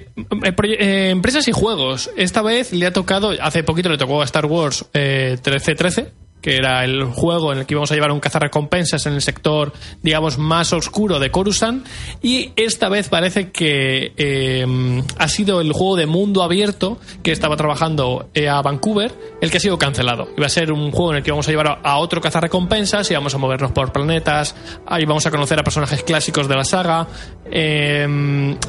[0.79, 2.09] eh, empresas y juegos.
[2.17, 6.11] Esta vez le ha tocado, hace poquito le tocó a Star Wars eh, 1313,
[6.45, 9.73] que era el juego en el que íbamos a llevar un cazarrecompensas en el sector,
[10.03, 11.83] digamos, más oscuro de Coruscant.
[12.21, 17.57] Y esta vez parece que eh, ha sido el juego de mundo abierto que estaba
[17.57, 20.27] trabajando a Vancouver, el que ha sido cancelado.
[20.37, 23.09] Iba a ser un juego en el que íbamos a llevar a, a otro cazarrecompensas,
[23.09, 27.07] íbamos a movernos por planetas, ahí vamos a conocer a personajes clásicos de la saga.
[27.49, 28.03] Eh,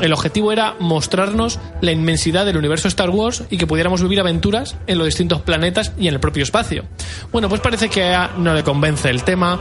[0.00, 4.76] el objetivo era mostrarnos la inmensidad del universo Star Wars y que pudiéramos vivir aventuras
[4.86, 6.84] en los distintos planetas y en el propio espacio.
[7.32, 9.58] Bueno, pues parece que a no le convence el tema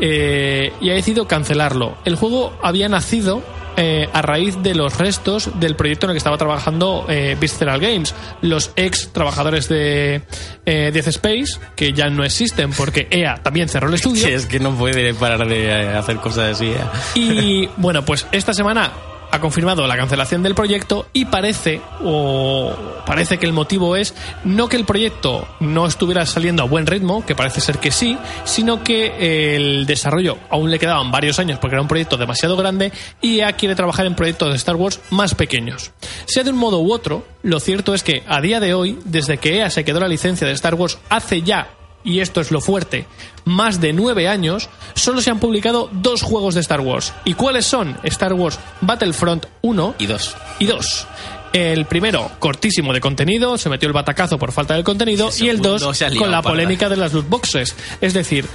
[0.00, 1.96] eh, y ha decidido cancelarlo.
[2.04, 3.42] El juego había nacido
[3.76, 7.80] eh, a raíz de los restos del proyecto en el que estaba trabajando eh, Visceral
[7.80, 10.22] Games, los ex trabajadores de
[10.64, 14.24] eh, Death Space, que ya no existen porque EA también cerró el estudio.
[14.28, 16.66] Sí, es que no puede parar de eh, hacer cosas así.
[16.66, 16.84] ¿eh?
[17.16, 18.92] Y bueno, pues esta semana
[19.30, 22.74] ha confirmado la cancelación del proyecto y parece, o
[23.06, 24.14] parece que el motivo es
[24.44, 28.18] no que el proyecto no estuviera saliendo a buen ritmo, que parece ser que sí,
[28.44, 32.92] sino que el desarrollo aún le quedaban varios años porque era un proyecto demasiado grande
[33.20, 35.92] y ya quiere trabajar en proyectos de Star Wars más pequeños.
[36.26, 39.38] Sea de un modo u otro, lo cierto es que a día de hoy, desde
[39.38, 41.68] que EA se quedó la licencia de Star Wars hace ya
[42.04, 43.06] y esto es lo fuerte,
[43.44, 47.12] más de nueve años, solo se han publicado dos juegos de Star Wars.
[47.24, 47.96] ¿Y cuáles son?
[48.04, 50.36] Star Wars Battlefront 1 Y dos.
[50.58, 51.06] y 2.
[51.52, 55.48] El primero, cortísimo de contenido, se metió el batacazo por falta de contenido, El y
[55.48, 57.74] el segundo 2 se ha liado con la polémica de las loot boxes.
[58.00, 58.46] Es decir,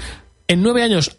[0.47, 1.17] en nueve años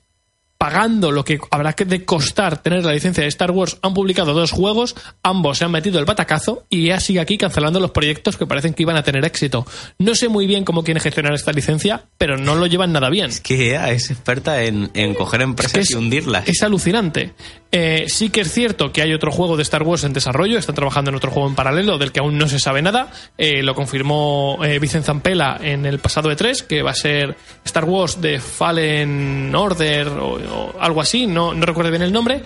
[0.58, 4.32] pagando lo que habrá que de costar tener la licencia de Star Wars, han publicado
[4.32, 8.36] dos juegos, ambos se han metido el batacazo y ya sigue aquí cancelando los proyectos
[8.36, 9.66] que parecen que iban a tener éxito.
[9.98, 13.30] No sé muy bien cómo quieren gestionar esta licencia, pero no lo llevan nada bien.
[13.42, 16.48] Que EA es experta en, en coger empresas Es- y hundirlas.
[16.48, 17.34] Es alucinante.
[17.72, 20.74] Eh, sí que es cierto que hay otro juego de Star Wars en desarrollo, están
[20.76, 23.10] trabajando en otro juego en paralelo del que aún no se sabe nada.
[23.36, 27.84] Eh, lo confirmó eh, Vicent Zampella en el pasado E3, que va a ser Star
[27.84, 32.42] Wars de Fallen Order o, o algo así, no, no recuerdo bien el nombre,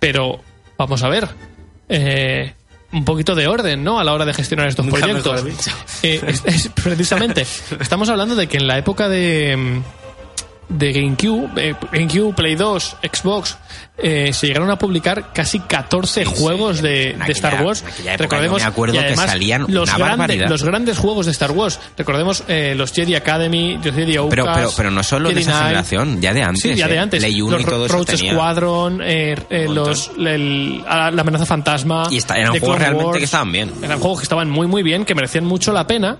[0.00, 0.40] pero
[0.78, 1.28] vamos a ver.
[1.88, 2.52] Eh,
[2.92, 3.98] un poquito de orden, ¿no?
[3.98, 5.44] A la hora de gestionar estos Nunca proyectos.
[6.02, 7.46] Eh, es- es- precisamente,
[7.80, 9.82] estamos hablando de que en la época de, mm,
[10.72, 13.56] de GameCube, eh, GameCube, Play 2, Xbox,
[13.98, 16.42] eh, se llegaron a publicar casi 14 Sí, sí.
[16.42, 17.84] juegos de, En de aquella- Star Wars.
[18.18, 20.48] Recordemos, me acuerdo y que además, salían los, una grandes, barbaridad.
[20.48, 21.78] los grandes juegos de Star Wars.
[21.96, 25.50] Recordemos eh, los Jedi Academy, los Jedi Outcast, Pero, pero, pero no solo Jedi esa
[25.52, 25.64] Knight.
[25.66, 26.62] generación, ya de antes.
[26.62, 26.98] Sí, ya de ¿eh?
[26.98, 27.20] antes.
[27.22, 28.32] Play 1 los y todo eso Roach tenía.
[28.32, 32.08] Squadron, eh, eh, los, el- la amenaza fantasma.
[32.10, 33.18] Y está- eran juegos Clone realmente Wars.
[33.18, 33.72] que estaban bien.
[33.82, 36.18] Eran juegos que estaban muy, muy bien, que merecían mucho la pena.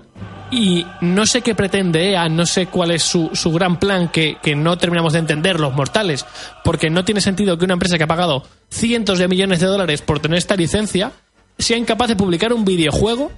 [0.55, 4.37] Y no sé qué pretende EA, no sé cuál es su, su gran plan que,
[4.39, 6.27] que no terminamos de entender los mortales,
[6.63, 10.03] porque no tiene sentido que una empresa que ha pagado cientos de millones de dólares
[10.03, 11.11] por tener esta licencia
[11.57, 13.31] sea incapaz de publicar un videojuego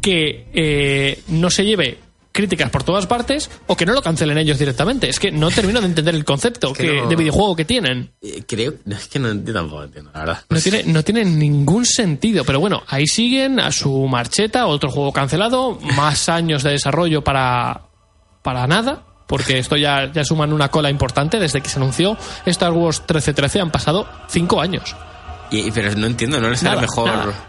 [0.00, 1.98] que eh, no se lleve
[2.32, 5.08] críticas por todas partes o que no lo cancelen ellos directamente.
[5.08, 8.12] Es que no termino de entender el concepto que que- no- de videojuego que tienen.
[8.22, 10.44] Eh, Creo, no, es que no entiendo tampoco, entiendo, la verdad.
[10.48, 15.12] No tiene, no tiene ningún sentido, pero bueno, ahí siguen a su marcheta, otro juego
[15.12, 17.82] cancelado, más años de desarrollo para,
[18.42, 22.16] para nada, porque esto ya, ya suman una cola importante desde que se anunció
[22.46, 24.94] Star Wars 1313 han pasado cinco años.
[25.50, 27.06] Y, pero no entiendo, no les Nada, mejor.
[27.08, 27.48] nada.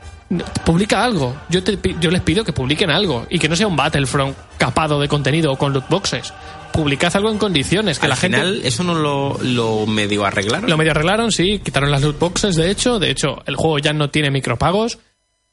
[0.63, 1.35] Publica algo.
[1.49, 4.99] Yo, te yo les pido que publiquen algo y que no sea un Battlefront capado
[4.99, 6.33] de contenido o con loot boxes.
[6.71, 8.37] publicad algo en condiciones, que Al la gente...
[8.37, 10.69] final, eso no lo, lo medio arreglaron.
[10.69, 12.99] Lo medio arreglaron, sí, quitaron las loot boxes, de hecho.
[12.99, 14.99] De hecho, el juego ya no tiene micropagos.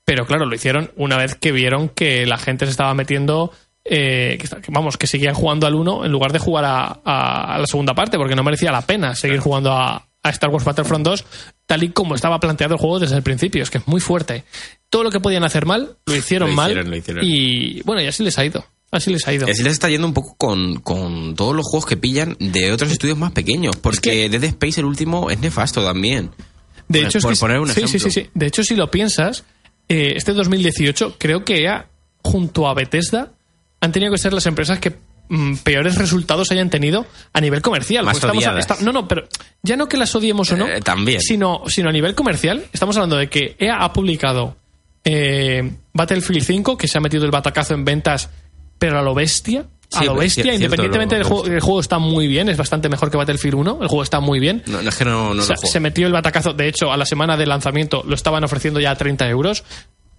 [0.05, 3.53] Pero claro, lo hicieron una vez que vieron que la gente se estaba metiendo.
[3.85, 7.59] eh, que, vamos, que seguían jugando al 1 en lugar de jugar a, a- a
[7.59, 11.05] la segunda parte, porque no merecía la pena seguir jugando a, a Star Wars Battlefront
[11.05, 11.25] 2
[11.67, 13.63] tal y como estaba planteado el juego desde el principio.
[13.63, 14.45] Es que es muy fuerte.
[14.91, 16.71] Todo lo que podían hacer mal, lo hicieron, Lo mal.
[16.71, 17.25] hicieron, lo hicieron.
[17.25, 18.65] Y bueno, y así les ha ido.
[18.93, 19.47] Así les ha ido.
[19.49, 22.91] Así les está yendo un poco con, con todos los juegos que pillan de otros
[22.93, 23.77] estudios más pequeños.
[23.77, 26.31] Porque Dead Space, el último, es nefasto también.
[26.89, 28.11] De Por- hecho, es por que- poner un sí, sí, ejemplo.
[28.11, 28.31] sí, sí.
[28.33, 29.45] De hecho, si lo piensas,
[29.89, 31.89] eh, este 2018 creo que EA,
[32.23, 33.33] junto a Bethesda,
[33.81, 34.95] han tenido que ser las empresas que
[35.65, 38.05] peores resultados hayan tenido a nivel comercial.
[38.05, 39.27] Más a- está- no, no, pero
[39.63, 41.21] ya no que las odiemos o no, Eh, también.
[41.21, 42.65] Sino, sino a nivel comercial.
[42.73, 44.57] Estamos hablando de que EA ha publicado
[45.05, 48.29] eh, Battlefield 5, que se ha metido el batacazo en ventas,
[48.79, 49.65] pero a lo bestia.
[49.93, 52.89] A Sí, lo bestia, cierto, independientemente del juego, el juego está muy bien, es bastante
[52.89, 54.65] mejor que Battlefield 1, el juego está muy bien.
[54.67, 55.73] No, es que no, no se, lo juego.
[55.73, 56.55] se metió el batacazo.
[56.55, 59.63] De hecho, a la semana de lanzamiento lo estaban ofreciendo ya a 30 euros.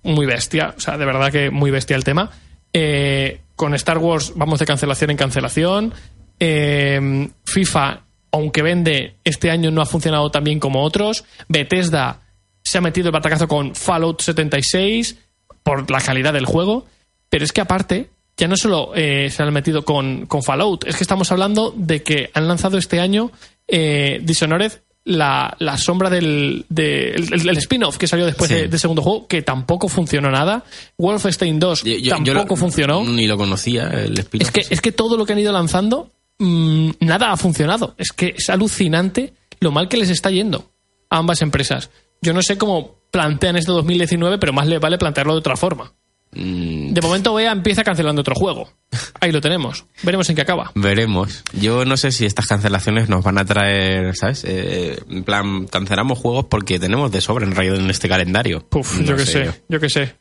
[0.03, 0.73] Muy bestia.
[0.77, 2.31] O sea, de verdad que muy bestia el tema.
[2.79, 5.93] Eh, con Star Wars vamos de cancelación en cancelación.
[6.39, 8.01] Eh, FIFA,
[8.31, 11.25] aunque vende, este año no ha funcionado tan bien como otros.
[11.47, 12.21] Bethesda
[12.63, 15.17] se ha metido el batacazo con Fallout 76
[15.63, 16.85] por la calidad del juego.
[17.29, 20.97] Pero es que aparte, ya no solo eh, se han metido con, con Fallout, es
[20.97, 23.31] que estamos hablando de que han lanzado este año
[23.67, 24.71] Dishonored,
[25.07, 28.55] la, la sombra del, de- el, spin-off que salió después Sí.
[28.55, 30.63] de- del segundo juego, que tampoco funcionó nada.
[30.97, 33.03] Wolfenstein 2 Yo- yo- yo tampoco lo- funcionó.
[33.03, 36.11] Ni lo conocía, el spin Es que, es que todo lo que han ido lanzando,
[36.39, 37.95] mm, nada ha funcionado.
[37.97, 40.69] Es que es alucinante lo mal que les está yendo
[41.09, 41.89] a ambas empresas.
[42.21, 45.93] Yo no sé cómo plantean este 2019, pero más le vale plantearlo de otra forma.
[46.33, 48.69] Mm, De momento EA empieza cancelando otro juego.
[49.19, 49.85] Ahí lo tenemos.
[50.03, 50.71] Veremos en qué acaba.
[50.75, 51.43] Veremos.
[51.59, 54.43] Yo no sé si estas cancelaciones nos van a traer, ¿sabes?
[54.47, 58.65] Eh, en plan, cancelamos juegos porque tenemos de sobra en realidad en este calendario.
[58.67, 59.51] Puf, No yo qué sé, yo.
[59.67, 60.15] yo qué sé.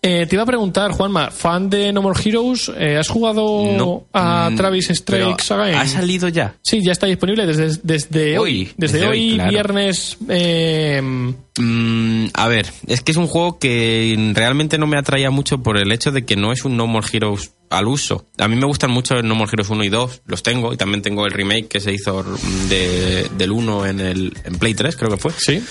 [0.00, 4.06] Eh, te iba a preguntar, Juanma, fan de No More Heroes, eh, ¿has jugado No.
[4.12, 5.74] a Mm, Travis Strikes Again?
[5.76, 6.54] ¿Ha salido ya?
[6.62, 8.46] Sí, ya está disponible desde, desde hoy.
[8.46, 9.50] Hoy, Desde, desde hoy, hoy, claro.
[9.50, 10.16] viernes.
[10.28, 15.62] eh, Mm, a ver, es que es un juego que realmente no me atraía mucho
[15.62, 18.05] por el hecho de que no es un No More Heroes al uso.
[18.38, 20.76] A mí me gustan mucho el No More Heroes 1 y 2, los tengo, y
[20.76, 22.22] también tengo el remake que se hizo
[22.68, 25.32] de- del 1 en, el, en Play 3, creo que fue.
[25.36, 25.62] sí.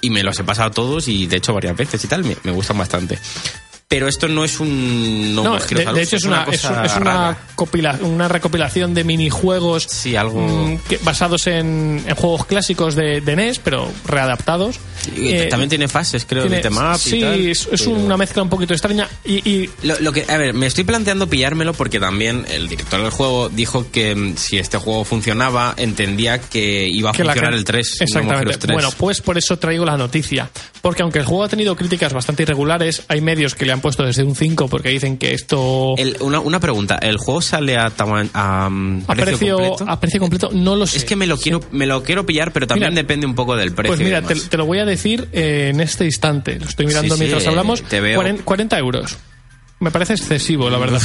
[0.00, 2.50] y me los he pasado todos y de hecho varias veces y tal, me, me
[2.50, 3.18] gustan bastante.
[3.86, 6.92] Pero esto no es un no, No, de, de hecho es una, es, es
[7.54, 10.40] copila- una recopilación de minijuegos Sí, algo...
[10.40, 14.80] mm, que- basados en, en juegos clásicos de, de NES, pero readaptados.
[15.16, 18.16] Y Eh, también tiene fases, creo, tiene- de tema Sí, y tal, es, pero- una
[18.16, 19.08] mezcla un poquito extraña.
[19.24, 23.00] Y, y Lo, lo que, a ver, me estoy planteando pillármelo porque también el director
[23.02, 27.54] del juego dijo que mm, si este juego funcionaba, entendía que iba a que funcionar
[27.54, 27.86] el 3.
[27.88, 28.42] No More Exactamente.
[28.42, 28.74] Heroes 3.
[28.74, 30.50] Bueno, pues por eso traigo la noticia.
[30.80, 34.04] Porque aunque el juego ha tenido críticas bastante irregulares, hay medios que le han puesto
[34.04, 37.90] desde un 5 porque dicen que esto El- una, una pregunta, ¿el juego sale a,
[37.90, 39.84] tama- a, a precio, precio, completo?
[39.90, 40.98] a precio completo no lo sé.
[40.98, 43.56] Es que me lo quiero me lo quiero pillar, pero también Mira, depende un poco
[43.56, 43.94] del precio.
[43.94, 44.91] Pues mira, te, te lo voy a decir
[45.32, 46.58] eh, en este instante.
[46.58, 47.82] Lo estoy mirando Sí, sí, mientras eh, hablamos.
[47.82, 48.16] te veo.
[48.16, 49.18] 40, 40 euros.
[49.80, 51.02] Me parece excesivo, la verdad.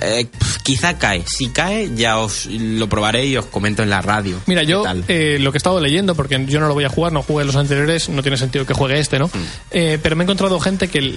[0.00, 0.28] Eh,
[0.62, 1.24] quizá cae.
[1.26, 4.38] Si cae, ya os lo probaré y os comento en la radio.
[4.46, 6.88] Mira, ¿Qué yo eh, lo que he estado leyendo, porque yo no lo voy a
[6.88, 9.26] jugar, no jugué los anteriores, no tiene sentido que juegue este, ¿no?
[9.26, 9.30] Mm.
[9.72, 11.16] Eh, pero me he encontrado gente que,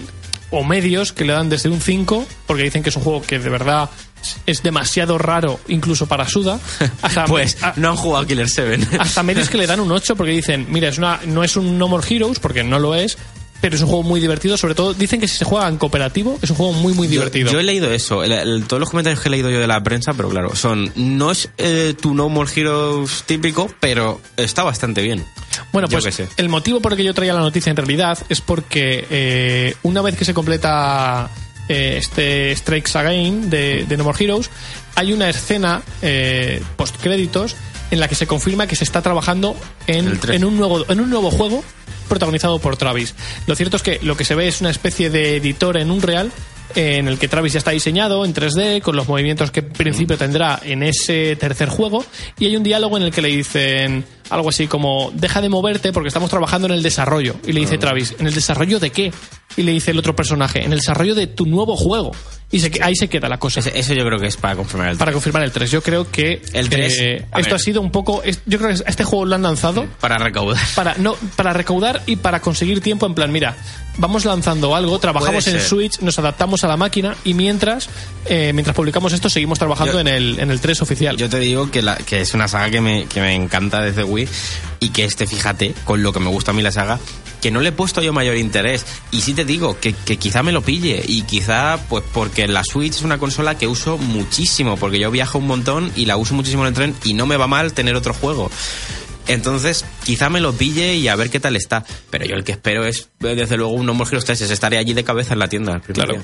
[0.51, 3.39] o medios que le dan desde un 5, porque dicen que es un juego que
[3.39, 3.89] de verdad
[4.45, 6.59] es demasiado raro, incluso para Suda.
[7.01, 8.87] Hasta, pues a- no han jugado Killer 7.
[8.99, 11.77] hasta medios que le dan un 8 porque dicen, mira, es una, no es un
[11.77, 13.17] No More Heroes, porque no lo es,
[13.65, 14.57] pero es un juego muy divertido.
[14.57, 17.47] Sobre todo, dicen que si se juega en cooperativo, es un juego muy, muy divertido.
[17.47, 19.65] Yo, yo he leído eso, el- el- todos los comentarios que he leído yo de
[19.65, 24.61] la prensa, pero claro, son no es eh, tu No More Heroes típico, pero está
[24.61, 25.25] bastante bien.
[25.73, 28.39] Bueno, Yo pues el motivo por el que yo traía la noticia en realidad es
[28.39, 31.31] porque eh, una vez que se completa
[31.67, 34.51] eh, este Strikes Again de, de No More Heroes,
[34.93, 37.55] hay una escena eh, post créditos
[37.91, 39.55] en la que se confirma que se está trabajando
[39.87, 40.07] en,
[40.43, 41.63] un nuevo en un nuevo juego
[42.07, 43.15] protagonizado por Travis.
[43.47, 46.01] Lo cierto es que lo que se ve es una especie de editor en un
[46.01, 46.31] real
[46.75, 50.17] en el que Travis ya está diseñado en 3D con los movimientos que en principio
[50.17, 52.03] tendrá en ese tercer juego
[52.39, 55.91] y hay un diálogo en el que le dicen algo así como deja de moverte
[55.93, 59.11] porque estamos trabajando en el desarrollo y le dice Travis ¿en el desarrollo de qué?
[59.57, 62.11] Y le dice el otro personaje, en el desarrollo de tu nuevo juego.
[62.51, 63.59] Y se, ahí se queda la cosa.
[63.61, 65.71] Ese- Eso yo creo que es para confirmar el Para confirmar el 3.
[65.71, 67.55] Yo creo que El 3, eh, a esto ver.
[67.55, 68.21] ha sido un poco.
[68.23, 70.57] es- yo creo que este juego lo han lanzado para recaudar.
[70.75, 73.55] para no para recaudar y para conseguir tiempo en plan mira
[73.97, 75.69] vamos lanzando algo trabajamos Puede en ser.
[75.69, 77.87] Switch nos adaptamos a la máquina y mientras
[78.25, 81.39] eh, mientras publicamos esto seguimos trabajando Yo- en el en el 3 oficial Yo te
[81.39, 84.14] digo que, la, que es una saga que me, que me encanta desde Wii
[84.79, 86.99] y que este, fíjate, con lo que me gusta a mí la saga,
[87.41, 88.85] que no le he puesto yo mayor interés.
[89.11, 92.63] Y sí te digo que, que quizá me lo pille y quizá, pues porque la
[92.63, 96.33] Switch es una consola que uso muchísimo, porque yo viajo un montón y la uso
[96.33, 98.49] muchísimo en el tren y no me va mal tener otro juego.
[99.27, 101.83] Entonces, quizá me lo pille y a ver qué tal está.
[102.09, 104.41] Pero yo el que espero es, desde luego, un No More Heroes 3.
[104.41, 105.79] Estaré allí de cabeza en la tienda.
[105.79, 106.13] Claro.
[106.13, 106.23] día.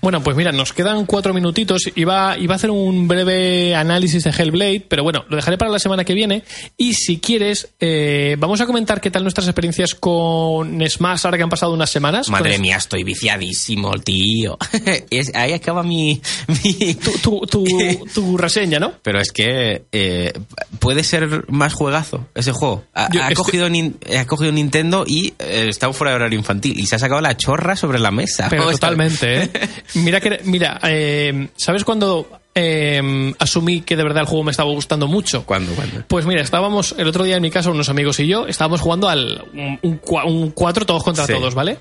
[0.00, 1.82] Bueno, pues mira, nos quedan cuatro minutitos.
[1.94, 5.78] Iba, iba a hacer un breve análisis de Hellblade, pero bueno, lo dejaré para la
[5.78, 6.44] semana que viene.
[6.76, 11.42] Y si quieres, eh, vamos a comentar qué tal nuestras experiencias con Smash ahora que
[11.44, 12.28] han pasado unas semanas.
[12.28, 14.58] Madre mía, estoy viciadísimo, tío.
[15.10, 16.20] Es- ahí acaba mi-
[16.64, 17.64] mi, Tu, tu, tu,
[18.14, 18.92] tu reseña, ¿no?
[19.02, 20.32] Pero es que eh,
[20.78, 22.84] puede ser más juegazo ese juego.
[22.94, 26.38] Ha, Yo ha estoy- cogido, Nin- ha cogido Nintendo y eh, está fuera de horario
[26.38, 26.78] infantil.
[26.78, 28.46] Y se ha sacado la chorra sobre la mesa.
[28.50, 29.50] Pero totalmente, ¿eh?
[29.94, 34.70] Mira, que, mira eh, ¿sabes cuando eh, asumí que de verdad el juego me estaba
[34.70, 35.44] gustando mucho?
[35.46, 35.72] ¿Cuándo?
[35.74, 36.04] ¿Cuándo?
[36.06, 39.08] Pues mira, estábamos el otro día en mi casa, unos amigos y yo, estábamos jugando
[39.08, 41.32] al un, un un cuatro todos contra Sí.
[41.32, 41.78] todos, ¿vale?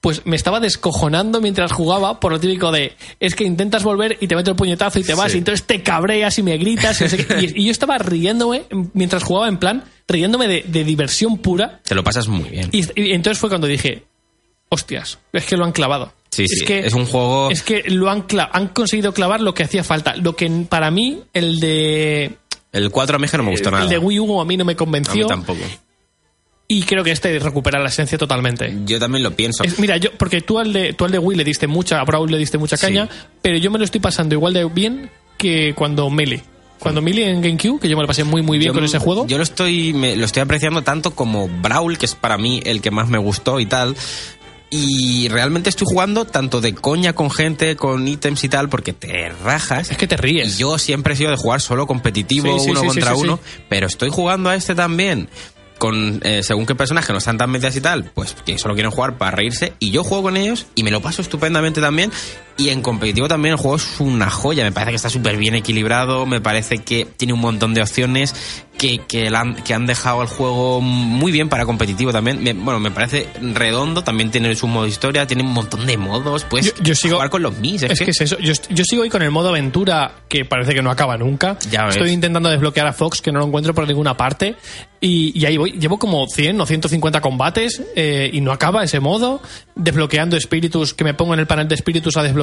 [0.00, 4.28] Pues me estaba descojonando mientras jugaba por lo típico de es que intentas volver y
[4.28, 5.36] te meto el puñetazo y te vas Sí.
[5.36, 7.40] y entonces te cabreas y me gritas y, no sé qué.
[7.54, 11.94] Y- y yo estaba riéndome mientras jugaba en plan, riéndome de, de diversión pura Te
[11.94, 12.70] lo pasas muy bien.
[12.72, 14.04] y, y entonces fue cuando dije,
[14.70, 16.12] hostias, es que lo han clavado.
[16.30, 19.52] Sí, es sí, que, es un juego- Es que lo han, han conseguido clavar lo
[19.52, 20.14] que hacía falta.
[20.16, 22.36] Lo que para mí, el de.
[22.72, 23.82] El 4 a mí no me gustó nada.
[23.82, 25.26] El de Wii U a mí no me a mí convenció.
[25.26, 25.60] tampoco.
[26.72, 28.72] Y creo que este recupera la esencia totalmente.
[28.86, 29.64] Yo también lo pienso.
[29.64, 32.04] Es- mira, yo, porque tú al, de, tú al de Wii le diste mucha, a
[32.04, 32.86] Brawl le diste mucha Sí.
[32.86, 33.08] caña,
[33.42, 36.44] pero yo me lo estoy pasando igual de bien que cuando Melee.
[36.78, 39.00] Cuando Melee en GameCube, que yo me lo pasé muy muy bien Yo- con ese
[39.00, 39.26] juego.
[39.26, 42.80] Yo lo estoy, me- lo estoy apreciando tanto como Brawl, que es para mí el
[42.80, 43.96] que más me gustó y tal.
[44.70, 49.30] Y realmente estoy jugando tanto de coña con gente, con ítems y tal, porque te
[49.42, 49.90] rajas.
[49.90, 50.54] es que te ríes.
[50.54, 53.40] Y yo siempre he sido de jugar solo competitivo, Sí, sí, uno sí, contra uno,
[53.68, 55.28] pero estoy jugando a este también.
[55.80, 58.90] Con eh, según qué personaje no están tan medias y tal, pues que solo quieren
[58.90, 59.72] jugar para reírse.
[59.78, 62.12] Y yo juego con ellos y me lo paso estupendamente también.
[62.56, 64.64] Y en competitivo también el juego es una joya.
[64.64, 66.26] Me parece que está súper bien equilibrado.
[66.26, 68.34] Me parece que tiene un montón de opciones.
[68.80, 72.42] Que, que, la han, que han dejado el juego muy bien para competitivo también.
[72.42, 74.02] Me- bueno, me parece redondo.
[74.02, 75.26] También tiene su modo historia.
[75.26, 76.44] Tiene un montón de modos.
[76.48, 77.82] Pues Yo- yo sigo- jugar con los mis.
[77.82, 78.38] Es, Es que es eso.
[78.38, 81.58] Yo, yo sigo hoy con el modo aventura que parece que no acaba nunca.
[81.70, 81.96] Ya ves.
[81.96, 84.56] Estoy intentando desbloquear a Fox que no lo encuentro por ninguna parte.
[85.02, 85.72] Y, y ahí voy.
[85.72, 89.42] Llevo como 100 o 150 combates eh, y no acaba ese modo.
[89.74, 92.39] Desbloqueando espíritus que me pongo en el panel de espíritus a desbloquear.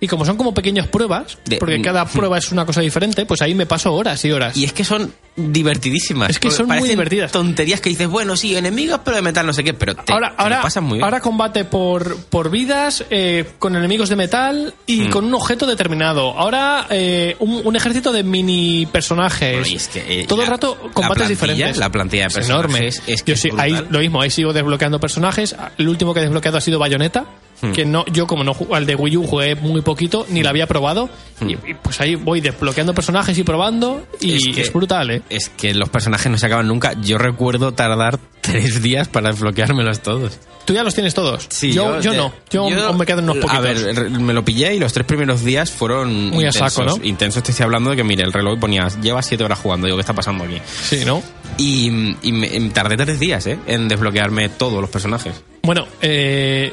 [0.00, 3.42] Y como son como pequeñas pruebas, De- porque cada prueba es una cosa diferente, pues
[3.42, 4.56] ahí me paso horas y horas.
[4.56, 6.30] Y es que son divertidísimas.
[6.30, 7.32] Es que son muy divertidas.
[7.32, 10.30] Tonterías que dices, bueno, sí, enemigos, pero de metal no sé qué, pero te, ahora,
[10.30, 11.04] te lo ahora, pasan muy bien.
[11.04, 15.10] ahora combate por, por vidas, eh, con enemigos de metal y Hmm.
[15.10, 16.38] con un objeto determinado.
[16.38, 19.52] Ahora eh, un, un ejército de mini personajes.
[19.60, 21.78] Bueno, y es que, eh, Todo el rato combates diferentes.
[21.78, 22.88] la plantilla de Es personajes enorme.
[22.88, 25.54] es que Yo es sí, ahí lo mismo, ahí sigo desbloqueando personajes.
[25.78, 27.24] El último que he desbloqueado ha sido Bayonetta.
[27.68, 27.72] Hmm.
[27.72, 30.66] Que no, yo como no al de Wii U jugué muy poquito, ni la había
[30.66, 31.08] probado.
[31.40, 34.06] Y, y pues ahí voy desbloqueando personajes y probando.
[34.20, 35.22] Y es, que- brutal, eh.
[35.30, 36.94] Es que los personajes no se acaban nunca.
[37.00, 40.38] Yo recuerdo tardar tres días para desbloqueármelos todos.
[40.64, 41.46] Tú ya los tienes todos.
[41.50, 42.32] Sí, yo, yo no.
[42.50, 43.58] Yo, me quedo en unos poquitos.
[43.58, 46.72] A ver, me lo pillé y los tres primeros días fueron Muy a intensos.
[46.72, 47.04] saco, ¿no?
[47.04, 49.86] Intensos, te estoy hablando de que, mire, el reloj ponía, lleva siete horas jugando.
[49.86, 50.56] Digo, ¿qué está pasando aquí?
[50.64, 51.22] Sí, ¿no?
[51.58, 53.58] Y, y me- tardé tres días, ¿eh?
[53.66, 55.34] En desbloquearme todos los personajes.
[55.62, 56.72] Bueno, eh,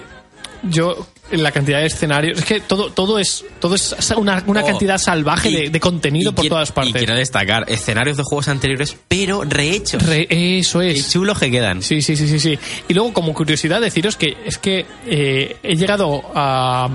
[0.64, 4.66] yo la cantidad de escenarios es que todo todo es todo es una, una Oh,
[4.68, 6.93] cantidad salvaje y- de, de contenido y por quiero- todas Y partes.
[6.95, 10.03] quiero destacar escenarios de juegos anteriores, pero rehechos.
[10.05, 11.12] Re- eso Qué es.
[11.12, 11.82] chulos que quedan.
[11.82, 12.59] Sí, sí, sí, sí, sí.
[12.88, 16.89] Y luego, como curiosidad, deciros que es que eh, he llegado a,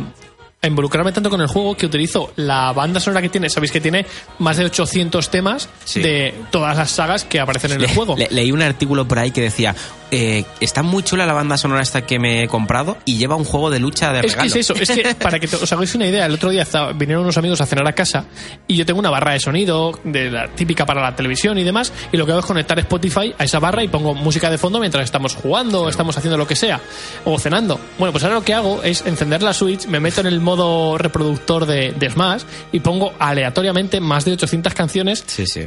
[0.62, 3.48] a involucrarme tanto con el juego que utilizo la banda sonora que tiene.
[3.48, 4.04] Sabéis que tiene
[4.38, 6.00] más de 800 temas Sí.
[6.00, 8.16] de todas las sagas que aparecen en el juego.
[8.16, 9.74] le- leí un artículo por ahí que decía,
[10.10, 13.44] eh, está muy chula la banda sonora esta que me he comprado y lleva un
[13.44, 14.48] juego de lucha de Es regalo.
[14.48, 17.24] es eso, es que para que os hagáis una idea, el otro día estaba- vinieron
[17.24, 18.24] unos amigos a cenar a casa
[18.68, 21.92] y yo tengo una barra de sonido de la típica para la televisión y demás
[22.12, 24.78] y lo que hago es conectar Spotify a esa barra y pongo música de fondo
[24.78, 26.80] mientras estamos jugando o estamos haciendo lo que sea
[27.24, 27.80] o cenando.
[27.98, 30.98] Bueno, pues ahora lo que hago es encender la Switch, me meto en el modo
[30.98, 32.42] reproductor de, de Smash
[32.72, 35.62] y pongo aleatoriamente más de 800 canciones Sí, sí.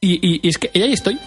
[0.00, 1.18] y, y- y es que y ahí estoy.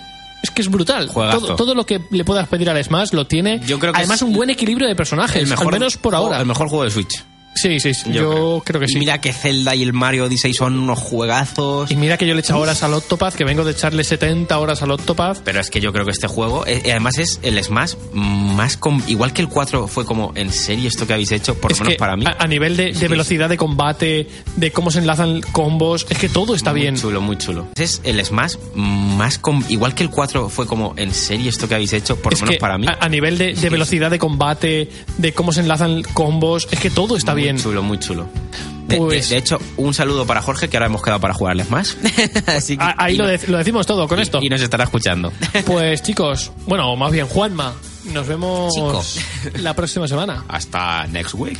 [0.44, 1.10] Es que es brutal.
[1.10, 3.62] Todo, todo lo que le puedas pedir al Smash lo tiene.
[3.66, 5.42] Yo creo que Además, es un buen equilibrio de personajes.
[5.42, 6.40] El mejor, al menos por ahora.
[6.40, 7.24] El mejor juego de Switch.
[7.56, 8.80] Sí, sí, sí, yo, creo.
[8.82, 8.98] que sí.
[9.00, 11.90] Mira que Zelda y el Mario Odyssey son unos juegazos.
[11.92, 14.58] Y mira que yo le he echado horas al Octopath, que vengo de echarle 70
[14.60, 15.40] horas al Octopath.
[15.44, 19.02] Pero es que yo creo que este juego, eh, además es el Smash más com-
[19.08, 21.56] igual que el 4 fue como, ¿en serio esto que habéis hecho?
[21.56, 22.26] Por lo menos que para mí.
[22.26, 24.28] A, a nivel de, de velocidad de combate,
[24.58, 26.96] de cómo se enlazan combos, es que todo está muy bien.
[26.98, 27.68] chulo, muy chulo.
[27.76, 31.76] Es el Smash más com- igual que el 4 fue como, ¿en serio esto que
[31.76, 32.16] habéis hecho?
[32.18, 32.86] Por lo menos para mí.
[32.88, 36.90] A, a nivel de, de velocidad de combate, de cómo se enlazan combos, es que
[36.90, 37.43] todo está muy bien.
[37.58, 38.28] Chulo, muy chulo.
[38.88, 41.54] De, Pues- de- de hecho, un saludo para Jorge, que ahora hemos quedado para jugar
[41.54, 41.94] al Smash.
[42.48, 44.40] Así que- Ah, Ahí lo, no- de- lo decimos todo con esto.
[44.42, 45.32] Y nos estará escuchando.
[45.66, 47.74] Pues chicos, bueno, o más bien Juanma,
[48.06, 49.04] nos vemos Chico.
[49.60, 50.44] la próxima semana.
[50.50, 51.60] Hasta next week.